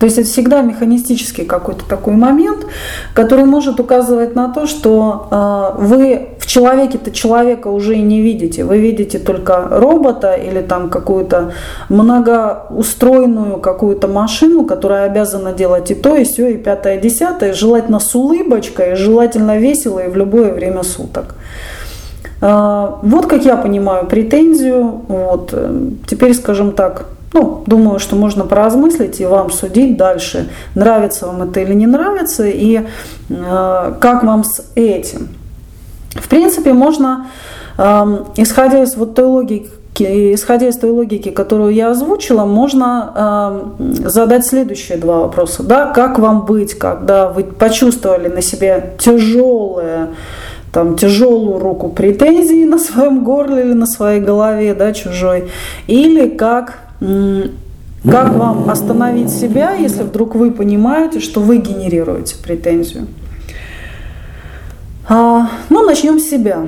То 0.03 0.07
есть 0.07 0.17
это 0.17 0.27
всегда 0.27 0.61
механистический 0.61 1.45
какой-то 1.45 1.85
такой 1.85 2.15
момент, 2.15 2.65
который 3.13 3.45
может 3.45 3.79
указывать 3.79 4.35
на 4.35 4.49
то, 4.49 4.67
что 4.67 5.29
э, 5.31 5.81
вы 5.81 6.27
в 6.39 6.45
человеке-то 6.45 7.11
человека 7.11 7.69
уже 7.69 7.95
и 7.95 8.01
не 8.01 8.21
видите. 8.21 8.65
Вы 8.65 8.79
видите 8.79 9.17
только 9.17 9.65
робота 9.71 10.33
или 10.33 10.61
там 10.61 10.89
какую-то 10.89 11.53
многоустроенную 11.87 13.59
какую-то 13.59 14.09
машину, 14.09 14.65
которая 14.65 15.05
обязана 15.05 15.53
делать 15.53 15.89
и 15.89 15.95
то, 15.95 16.17
и 16.17 16.25
все, 16.25 16.49
и 16.49 16.57
пятое, 16.57 16.97
и 16.97 17.01
десятое, 17.01 17.53
желательно 17.53 18.01
с 18.01 18.13
улыбочкой, 18.13 18.95
желательно 18.95 19.57
весело 19.57 19.99
и 19.99 20.09
в 20.09 20.17
любое 20.17 20.51
время 20.51 20.83
суток. 20.83 21.35
А, 22.45 22.99
вот 23.01 23.27
как 23.27 23.45
я 23.45 23.55
понимаю 23.55 24.05
претензию. 24.05 25.01
Вот. 25.07 25.51
Э, 25.53 25.91
теперь, 26.05 26.33
скажем 26.33 26.73
так, 26.73 27.05
ну, 27.31 27.63
думаю, 27.65 27.99
что 27.99 28.17
можно 28.17 28.43
поразмыслить 28.43 29.21
и 29.21 29.25
вам 29.25 29.49
судить 29.49 29.95
дальше, 29.95 30.49
нравится 30.75 31.27
вам 31.27 31.43
это 31.43 31.61
или 31.61 31.73
не 31.73 31.87
нравится, 31.87 32.45
и 32.45 32.81
э, 33.29 33.93
как 33.99 34.23
вам 34.23 34.43
с 34.43 34.65
этим. 34.75 35.29
В 36.15 36.27
принципе, 36.27 36.73
можно, 36.73 37.27
э, 37.77 38.17
исходя 38.35 38.83
из 38.83 38.97
вот 38.97 39.15
той 39.15 39.25
логики, 39.25 39.69
исходя 40.33 40.67
из 40.67 40.75
той 40.75 40.89
логики, 40.89 41.29
которую 41.29 41.73
я 41.73 41.91
озвучила, 41.91 42.43
можно 42.43 43.71
э, 43.79 44.09
задать 44.09 44.45
следующие 44.45 44.97
два 44.97 45.21
вопроса. 45.21 45.63
Да, 45.63 45.85
как 45.93 46.19
вам 46.19 46.45
быть, 46.45 46.73
когда 46.73 47.29
вы 47.29 47.45
почувствовали 47.45 48.27
на 48.27 48.41
себе 48.41 48.95
тяжелое 48.99 50.09
там 50.73 50.97
тяжелую 50.97 51.59
руку 51.59 51.89
претензии 51.89 52.65
на 52.65 52.79
своем 52.79 53.23
горле 53.23 53.61
или 53.61 53.73
на 53.73 53.85
своей 53.85 54.19
голове, 54.19 54.73
да, 54.73 54.91
чужой, 54.91 55.49
или 55.87 56.27
как 56.27 56.79
как 58.09 58.33
вам 58.33 58.69
остановить 58.69 59.29
себя, 59.29 59.73
если 59.73 60.03
вдруг 60.03 60.35
вы 60.35 60.51
понимаете, 60.51 61.21
что 61.21 61.39
вы 61.39 61.57
генерируете 61.57 62.35
претензию? 62.35 63.07
А, 65.07 65.49
ну, 65.69 65.85
начнем 65.85 66.19
с 66.19 66.23
себя. 66.23 66.67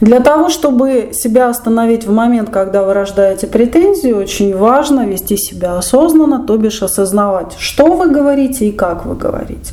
Для 0.00 0.20
того, 0.20 0.48
чтобы 0.48 1.10
себя 1.12 1.48
остановить 1.48 2.06
в 2.06 2.12
момент, 2.12 2.50
когда 2.50 2.82
вы 2.82 2.94
рождаете 2.94 3.46
претензию, 3.46 4.18
очень 4.18 4.56
важно 4.56 5.06
вести 5.06 5.36
себя 5.36 5.76
осознанно, 5.78 6.44
то 6.44 6.56
бишь 6.56 6.82
осознавать, 6.82 7.54
что 7.58 7.94
вы 7.94 8.10
говорите 8.10 8.68
и 8.68 8.72
как 8.72 9.06
вы 9.06 9.14
говорите. 9.14 9.72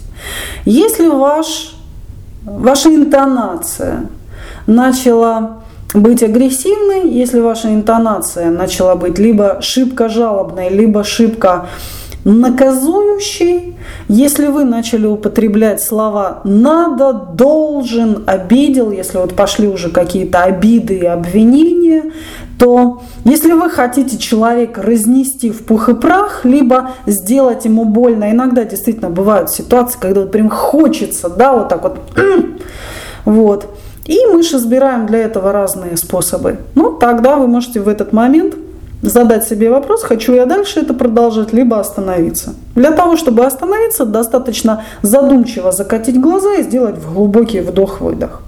Если 0.65 1.07
ваш 1.07 1.75
ваша 2.45 2.89
интонация 2.89 4.05
начала 4.67 5.61
быть 5.93 6.23
агрессивной, 6.23 7.09
если 7.09 7.39
ваша 7.39 7.73
интонация 7.73 8.49
начала 8.49 8.95
быть 8.95 9.19
либо 9.19 9.59
шибко 9.61 10.09
жалобной, 10.09 10.69
либо 10.69 11.03
шибко 11.03 11.67
наказующей, 12.23 13.75
если 14.07 14.47
вы 14.47 14.63
начали 14.63 15.07
употреблять 15.07 15.81
слова 15.81 16.41
«надо», 16.43 17.13
«должен», 17.13 18.23
«обидел», 18.27 18.91
если 18.91 19.17
вот 19.17 19.35
пошли 19.35 19.67
уже 19.67 19.89
какие-то 19.89 20.43
обиды 20.43 20.97
и 20.97 21.05
обвинения, 21.05 22.11
то 22.61 23.01
если 23.25 23.53
вы 23.53 23.71
хотите 23.71 24.19
человека 24.19 24.83
разнести 24.83 25.49
в 25.49 25.65
пух 25.65 25.89
и 25.89 25.95
прах, 25.95 26.45
либо 26.45 26.91
сделать 27.07 27.65
ему 27.65 27.85
больно, 27.85 28.29
иногда 28.29 28.65
действительно 28.65 29.09
бывают 29.09 29.49
ситуации, 29.49 29.97
когда 29.99 30.21
вот 30.21 30.31
прям 30.31 30.47
хочется, 30.47 31.27
да, 31.27 31.53
вот 31.53 31.69
так 31.69 31.81
вот, 31.81 31.97
вот, 33.25 33.65
и 34.05 34.19
мы 34.31 34.43
же 34.43 34.57
избираем 34.57 35.07
для 35.07 35.23
этого 35.23 35.51
разные 35.51 35.97
способы. 35.97 36.59
Ну, 36.75 36.91
тогда 36.91 37.35
вы 37.35 37.47
можете 37.47 37.79
в 37.79 37.87
этот 37.87 38.13
момент 38.13 38.53
задать 39.01 39.47
себе 39.47 39.71
вопрос, 39.71 40.03
хочу 40.03 40.35
я 40.35 40.45
дальше 40.45 40.81
это 40.81 40.93
продолжать, 40.93 41.53
либо 41.53 41.79
остановиться. 41.79 42.53
Для 42.75 42.91
того, 42.91 43.17
чтобы 43.17 43.43
остановиться, 43.43 44.05
достаточно 44.05 44.83
задумчиво 45.01 45.71
закатить 45.71 46.21
глаза 46.21 46.53
и 46.57 46.61
сделать 46.61 46.97
глубокий 47.03 47.61
вдох-выдох. 47.61 48.43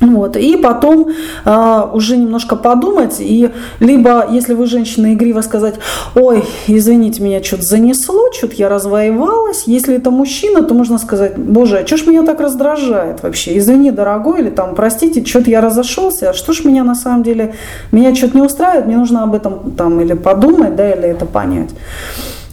Вот. 0.00 0.36
И 0.36 0.56
потом 0.58 1.08
э, 1.44 1.82
уже 1.94 2.18
немножко 2.18 2.54
подумать, 2.54 3.16
и 3.18 3.50
либо, 3.80 4.26
если 4.30 4.52
вы 4.52 4.66
женщина, 4.66 5.14
игриво 5.14 5.40
сказать, 5.40 5.76
ой, 6.14 6.44
извините, 6.66 7.22
меня 7.22 7.42
что-то 7.42 7.62
занесло, 7.62 8.30
что-то 8.30 8.56
я 8.56 8.68
развоевалась. 8.68 9.64
Если 9.66 9.94
это 9.94 10.10
мужчина, 10.10 10.62
то 10.62 10.74
можно 10.74 10.98
сказать, 10.98 11.38
боже, 11.38 11.78
а 11.78 11.86
что 11.86 11.96
ж 11.96 12.06
меня 12.06 12.24
так 12.24 12.40
раздражает 12.40 13.22
вообще? 13.22 13.56
Извини, 13.56 13.90
дорогой, 13.90 14.40
или 14.40 14.50
там, 14.50 14.74
простите, 14.74 15.24
что-то 15.24 15.50
я 15.50 15.62
разошелся, 15.62 16.30
а 16.30 16.34
что 16.34 16.52
ж 16.52 16.64
меня 16.64 16.84
на 16.84 16.94
самом 16.94 17.22
деле, 17.22 17.54
меня 17.90 18.14
что-то 18.14 18.36
не 18.36 18.42
устраивает, 18.42 18.86
мне 18.86 18.98
нужно 18.98 19.22
об 19.22 19.34
этом 19.34 19.72
там 19.72 19.98
или 20.02 20.12
подумать, 20.12 20.76
да, 20.76 20.90
или 20.90 21.08
это 21.08 21.24
понять. 21.24 21.70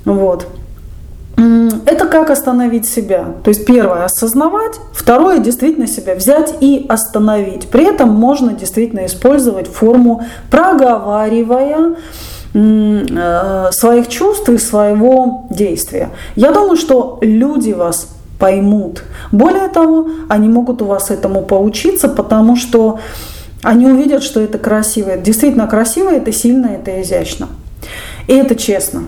Вот. 0.06 0.48
Это 1.94 2.08
как 2.08 2.30
остановить 2.30 2.88
себя. 2.88 3.36
То 3.44 3.50
есть 3.50 3.66
первое– 3.66 4.04
осознавать, 4.06 4.80
второе– 4.94 5.38
действительно 5.40 5.88
себя 5.88 6.16
взять 6.16 6.56
и 6.60 6.86
остановить. 6.90 7.70
При 7.70 7.86
этом 7.86 8.10
можно 8.10 8.54
действительно 8.54 9.06
использовать 9.06 9.68
форму 9.68 10.26
проговаривая 10.50 11.96
э, 12.54 13.70
своих 13.72 14.08
чувств 14.08 14.50
и 14.50 14.58
своего 14.58 15.46
действия. 15.50 16.10
Я 16.36 16.52
думаю, 16.52 16.78
что 16.78 17.20
люди 17.22 17.72
вас 17.72 18.08
поймут. 18.40 19.04
Более 19.32 19.68
того, 19.68 20.08
они 20.30 20.50
могут 20.50 20.82
у 20.82 20.86
вас 20.86 21.12
этому 21.12 21.44
поучиться, 21.44 22.10
потому 22.10 22.56
что 22.56 23.00
они 23.62 23.86
увидят, 23.86 24.24
что 24.24 24.42
это 24.42 24.58
красиво. 24.58 25.16
Действительно 25.16 25.68
красиво, 25.68 26.10
это 26.10 26.32
сильно, 26.34 26.68
это 26.68 27.02
изящно. 27.02 27.48
И 28.28 28.34
это 28.34 28.56
честно. 28.56 29.04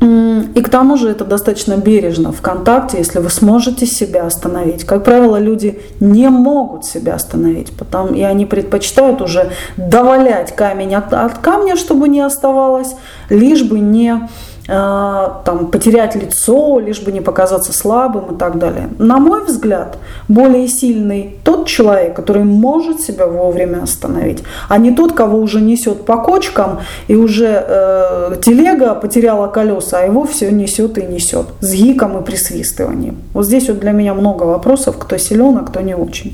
И 0.00 0.62
к 0.62 0.68
тому 0.70 0.96
же 0.96 1.10
это 1.10 1.24
достаточно 1.24 1.76
бережно 1.76 2.32
в 2.32 2.40
контакте, 2.40 2.98
если 2.98 3.18
вы 3.18 3.28
сможете 3.28 3.86
себя 3.86 4.24
остановить. 4.24 4.84
Как 4.84 5.04
правило, 5.04 5.36
люди 5.36 5.80
не 6.00 6.30
могут 6.30 6.86
себя 6.86 7.14
остановить, 7.14 7.70
потому, 7.76 8.14
и 8.14 8.22
они 8.22 8.46
предпочитают 8.46 9.20
уже 9.20 9.50
довалять 9.76 10.56
камень 10.56 10.94
от, 10.94 11.12
от 11.12 11.38
камня, 11.38 11.76
чтобы 11.76 12.08
не 12.08 12.20
оставалось, 12.20 12.94
лишь 13.28 13.62
бы 13.62 13.78
не 13.80 14.28
там, 14.70 15.66
потерять 15.72 16.14
лицо, 16.14 16.78
лишь 16.78 17.00
бы 17.00 17.10
не 17.10 17.20
показаться 17.20 17.72
слабым 17.72 18.34
и 18.34 18.38
так 18.38 18.58
далее. 18.58 18.88
На 18.98 19.18
мой 19.18 19.44
взгляд, 19.44 19.98
более 20.28 20.68
сильный 20.68 21.38
тот 21.42 21.66
человек, 21.66 22.14
который 22.14 22.44
может 22.44 23.00
себя 23.00 23.26
вовремя 23.26 23.82
остановить, 23.82 24.44
а 24.68 24.78
не 24.78 24.92
тот, 24.92 25.12
кого 25.12 25.38
уже 25.38 25.60
несет 25.60 26.04
по 26.04 26.18
кочкам, 26.18 26.78
и 27.08 27.16
уже 27.16 27.64
э, 27.66 28.36
телега 28.42 28.94
потеряла 28.94 29.48
колеса, 29.48 29.98
а 29.98 30.02
его 30.04 30.24
все 30.24 30.52
несет 30.52 30.98
и 30.98 31.02
несет 31.02 31.46
с 31.60 31.72
гиком 31.72 32.18
и 32.18 32.24
присвистыванием. 32.24 33.16
Вот 33.34 33.46
здесь 33.46 33.68
вот 33.68 33.80
для 33.80 33.90
меня 33.90 34.14
много 34.14 34.44
вопросов, 34.44 34.96
кто 34.98 35.16
силен, 35.16 35.58
а 35.58 35.64
кто 35.64 35.80
не 35.80 35.96
очень. 35.96 36.32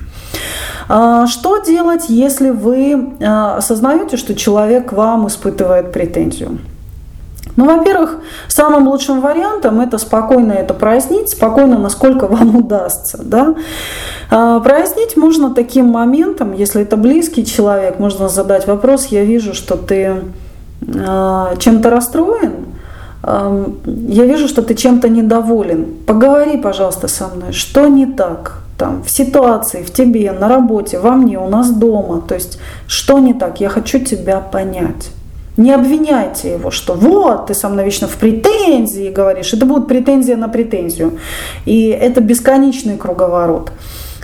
А, 0.89 1.27
что 1.27 1.59
делать, 1.59 2.05
если 2.09 2.51
вы 2.51 3.15
э, 3.19 3.25
осознаете, 3.25 4.17
что 4.17 4.35
человек 4.35 4.91
к 4.91 4.93
вам 4.93 5.27
испытывает 5.27 5.93
претензию? 5.93 6.59
Ну, 7.57 7.65
во-первых, 7.65 8.19
самым 8.49 8.87
лучшим 8.89 9.21
вариантом 9.21 9.81
это 9.81 9.99
спокойно 9.99 10.53
это 10.53 10.75
прояснить, 10.75 11.31
спокойно, 11.31 11.79
насколько 11.79 12.27
вам 12.27 12.57
удастся. 12.57 13.19
Да? 13.23 13.55
А, 14.31 14.61
прояснить 14.61 15.17
можно 15.17 15.55
таким 15.55 15.87
моментом, 15.87 16.53
если 16.53 16.83
это 16.83 16.97
близкий 16.97 17.45
человек, 17.45 17.99
можно 17.99 18.29
задать 18.29 18.67
вопрос, 18.67 19.07
я 19.07 19.25
вижу, 19.25 19.55
что 19.55 19.77
ты 19.77 20.17
а, 21.07 21.57
чем-то 21.57 21.91
расстроен, 21.91 22.53
а, 23.23 23.73
я 24.09 24.25
вижу, 24.25 24.49
что 24.49 24.63
ты 24.63 24.75
чем-то 24.75 25.09
недоволен. 25.09 25.87
Поговори, 26.07 26.59
пожалуйста, 26.59 27.09
со 27.09 27.29
мной, 27.29 27.53
что 27.53 27.89
не 27.89 28.07
так 28.07 28.59
там, 28.77 29.03
в 29.03 29.11
ситуации, 29.11 29.83
в 29.83 29.91
тебе, 29.91 30.33
на 30.33 30.49
работе, 30.49 30.99
во 30.99 31.13
мне, 31.13 31.39
у 31.39 31.49
нас 31.49 31.71
дома. 31.71 32.21
То 32.21 32.35
есть, 32.35 32.59
что 32.87 33.19
не 33.19 33.33
так, 33.33 33.61
я 33.61 33.71
хочу 33.71 33.99
тебя 33.99 34.41
понять. 34.41 35.11
Не 35.57 35.73
обвиняйте 35.73 36.53
его, 36.53 36.71
что 36.71 36.93
вот, 36.95 37.47
ты 37.47 37.55
со 37.55 37.69
мной 37.69 37.87
вечно 37.87 38.07
в 38.07 38.17
претензии 38.17 39.11
говоришь. 39.11 39.55
Это 39.55 39.65
будет 39.65 39.89
претензия 39.89 40.37
на 40.37 40.49
претензию. 40.49 41.19
И 41.65 41.89
это 41.89 42.21
бесконечный 42.21 42.99
круговорот. 42.99 43.73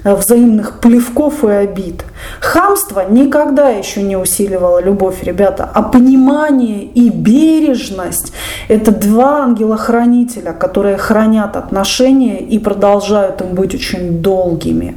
Э, 0.05 0.17
взаимных 0.17 0.81
плевков 0.81 1.45
и 1.45 1.51
обид. 1.51 2.05
Хамство 2.41 3.05
никогда 3.09 3.69
еще 3.69 4.03
не 4.03 4.17
усиливало 4.17 4.83
любовь, 4.83 5.23
ребята, 5.23 5.71
а 5.73 5.83
понимание 5.83 6.83
и 6.83 7.09
бережность– 7.09 8.33
это 8.69 8.91
два 8.91 9.43
ангела-хранителя, 9.43 10.53
которые 10.53 10.97
хранят 10.97 11.57
отношения 11.57 12.41
и 12.41 12.59
продолжают 12.59 13.43
им 13.43 13.55
быть 13.55 13.77
очень 13.77 14.21
долгими. 14.21 14.97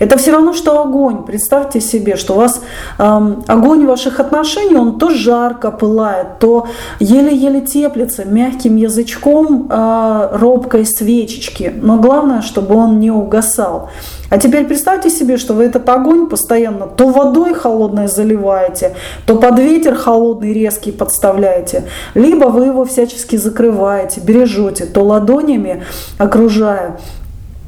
Это 0.00 0.16
все 0.16 0.32
равно, 0.32 0.52
что 0.52 0.82
огонь. 0.82 1.24
Представьте 1.24 1.80
себе, 1.80 2.16
что 2.16 2.34
у 2.34 2.36
вас 2.36 2.60
эм, 2.98 3.44
огонь 3.46 3.86
ваших 3.86 4.18
отношений, 4.18 4.76
он 4.76 4.98
то 4.98 5.10
жарко 5.10 5.70
пылает, 5.70 6.40
то 6.40 6.66
еле-еле 6.98 7.60
теплится 7.60 8.24
мягким 8.24 8.74
язычком 8.74 9.68
э, 9.70 10.28
робкой 10.32 10.86
свечечки. 10.86 11.72
Но 11.80 11.98
главное, 11.98 12.42
чтобы 12.42 12.74
он 12.74 12.98
не 12.98 13.12
угасал. 13.12 13.90
А 14.34 14.38
теперь 14.38 14.64
представьте 14.64 15.10
себе, 15.10 15.36
что 15.36 15.54
вы 15.54 15.62
этот 15.62 15.88
огонь 15.88 16.28
постоянно. 16.28 16.88
То 16.88 17.10
водой 17.10 17.54
холодной 17.54 18.08
заливаете, 18.08 18.96
то 19.26 19.36
под 19.36 19.60
ветер 19.60 19.94
холодный 19.94 20.52
резкий 20.52 20.90
подставляете, 20.90 21.84
либо 22.14 22.46
вы 22.46 22.64
его 22.64 22.84
всячески 22.84 23.36
закрываете, 23.36 24.20
бережете, 24.20 24.86
то 24.86 25.04
ладонями 25.04 25.84
окружая 26.18 26.98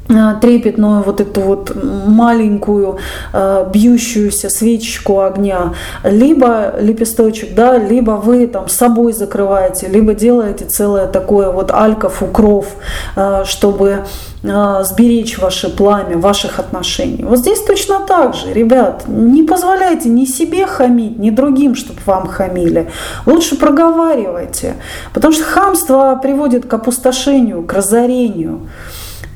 трепетную 0.07 1.03
вот 1.03 1.19
эту 1.21 1.41
вот 1.41 1.75
маленькую 1.75 2.97
э, 3.33 3.69
бьющуюся 3.73 4.49
свечечку 4.49 5.21
огня, 5.21 5.73
либо 6.03 6.75
лепесточек, 6.79 7.53
да, 7.53 7.77
либо 7.77 8.11
вы 8.11 8.47
там 8.47 8.69
собой 8.69 9.13
закрываете, 9.13 9.87
либо 9.87 10.13
делаете 10.13 10.65
целое 10.65 11.07
такое 11.07 11.51
вот 11.51 11.71
альков, 11.71 12.23
укров, 12.23 12.67
э, 13.15 13.43
чтобы 13.45 14.05
э, 14.43 14.83
сберечь 14.83 15.37
ваше 15.37 15.69
пламя, 15.69 16.17
ваших 16.17 16.59
отношений. 16.59 17.25
Вот 17.25 17.39
здесь 17.39 17.61
точно 17.63 17.99
так 18.07 18.33
же, 18.33 18.53
ребят, 18.53 19.03
не 19.07 19.43
позволяйте 19.43 20.09
ни 20.09 20.25
себе 20.25 20.65
хамить, 20.65 21.19
ни 21.19 21.31
другим, 21.31 21.75
чтобы 21.75 21.99
вам 22.05 22.27
хамили. 22.27 22.89
Лучше 23.25 23.57
проговаривайте, 23.57 24.75
потому 25.13 25.33
что 25.33 25.43
хамство 25.43 26.17
приводит 26.21 26.65
к 26.65 26.73
опустошению, 26.73 27.63
к 27.63 27.73
разорению. 27.73 28.61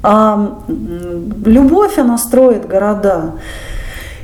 А 0.04 0.60
любовь, 1.46 1.98
она 1.98 2.18
строит 2.18 2.68
города. 2.68 3.34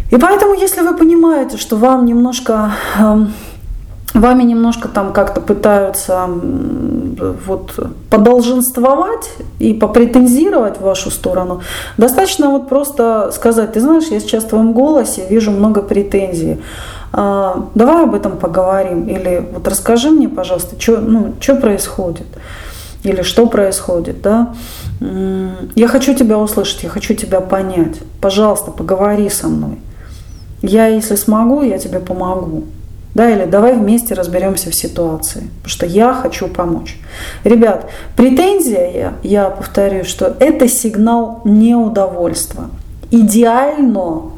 И 0.10 0.18
поэтому, 0.18 0.54
если 0.54 0.82
вы 0.82 0.96
понимаете, 0.96 1.58
что 1.58 1.76
вам 1.76 2.06
немножко 2.06 2.72
эм, 2.98 3.34
вами 4.14 4.44
немножко 4.44 4.88
там 4.88 5.14
как-то 5.14 5.42
пытаются 5.42 6.28
вот 7.46 7.80
подолженствовать 8.10 9.30
и 9.60 9.74
попретензировать 9.74 10.78
в 10.78 10.82
вашу 10.82 11.12
сторону, 11.12 11.62
достаточно 11.98 12.50
вот 12.50 12.70
просто 12.70 13.32
сказать, 13.34 13.74
ты 13.74 13.80
знаешь, 13.80 14.06
я 14.06 14.20
сейчас 14.20 14.44
в 14.44 14.50
твоем 14.50 14.74
голосе 14.74 15.26
вижу 15.30 15.52
много 15.52 15.82
претензий, 15.82 16.62
а, 17.14 17.68
давай 17.76 18.04
об 18.04 18.16
этом 18.16 18.38
поговорим, 18.38 19.08
или 19.08 19.46
вот 19.54 19.68
расскажи 19.68 20.10
мне, 20.10 20.30
пожалуйста, 20.30 20.80
что 20.80 20.98
ну, 20.98 21.34
что 21.40 21.56
происходит, 21.56 22.28
или 23.04 23.22
что 23.22 23.48
происходит, 23.48 24.22
да, 24.22 24.54
я 25.76 25.88
хочу 25.88 26.14
тебя 26.14 26.38
услышать, 26.38 26.84
я 26.84 26.90
хочу 26.90 27.14
тебя 27.14 27.42
понять. 27.42 27.98
Пожалуйста, 28.22 28.72
поговори 28.72 29.30
со 29.30 29.48
мной. 29.48 29.80
Я, 30.62 30.88
если 30.88 31.16
смогу, 31.16 31.62
я 31.62 31.78
тебе 31.78 32.00
помогу. 32.00 32.64
Да, 33.14 33.30
или 33.30 33.46
давай 33.46 33.74
вместе 33.76 34.14
разберемся 34.14 34.70
в 34.70 34.76
ситуации, 34.76 35.50
потому 35.58 35.70
что 35.70 35.86
я 35.88 36.14
хочу 36.14 36.48
помочь. 36.48 37.00
Ребят, 37.44 37.90
претензия, 38.16 38.92
я, 38.92 39.14
я 39.24 39.50
повторю, 39.50 40.04
что 40.04 40.36
это 40.40 40.68
сигнал 40.68 41.42
неудовольства. 41.44 42.70
Идеально 43.10 44.34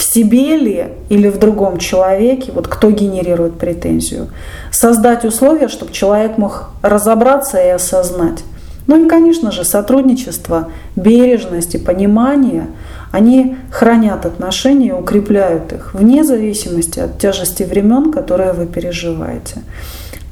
в 0.00 0.02
себе 0.02 0.56
ли 0.56 0.86
или 1.10 1.28
в 1.28 1.38
другом 1.38 1.76
человеке, 1.76 2.52
вот 2.54 2.68
кто 2.68 2.90
генерирует 2.90 3.58
претензию, 3.58 4.28
создать 4.72 5.26
условия, 5.26 5.68
чтобы 5.68 5.92
человек 5.92 6.38
мог 6.38 6.70
разобраться 6.80 7.62
и 7.62 7.68
осознать, 7.68 8.38
ну 8.86 9.04
и, 9.04 9.08
конечно 9.10 9.52
же, 9.52 9.62
сотрудничество, 9.62 10.70
бережность 10.96 11.74
и 11.74 11.78
понимание, 11.78 12.68
они 13.12 13.58
хранят 13.70 14.24
отношения, 14.24 14.94
укрепляют 14.94 15.70
их, 15.74 15.92
вне 15.92 16.24
зависимости 16.24 16.98
от 16.98 17.18
тяжести 17.18 17.64
времен, 17.64 18.10
которые 18.10 18.54
вы 18.54 18.64
переживаете. 18.64 19.56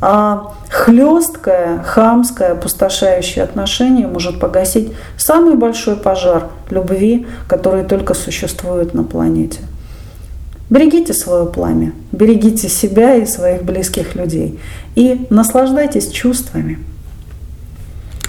А 0.01 0.55
хлесткое, 0.69 1.83
хамское, 1.83 2.53
опустошающее 2.53 3.43
отношение 3.43 4.07
может 4.07 4.39
погасить 4.39 4.93
самый 5.17 5.57
большой 5.57 5.97
пожар 5.97 6.49
любви, 6.71 7.27
который 7.49 7.85
только 7.85 8.15
существует 8.15 8.95
на 8.95 9.03
планете. 9.03 9.61
Берегите 10.71 11.15
свое 11.15 11.47
пламя, 11.47 11.95
берегите 12.13 12.69
себя 12.69 13.15
и 13.17 13.27
своих 13.27 13.65
близких 13.65 14.15
людей 14.15 14.61
и 14.95 15.27
наслаждайтесь 15.31 16.09
чувствами. 16.09 16.79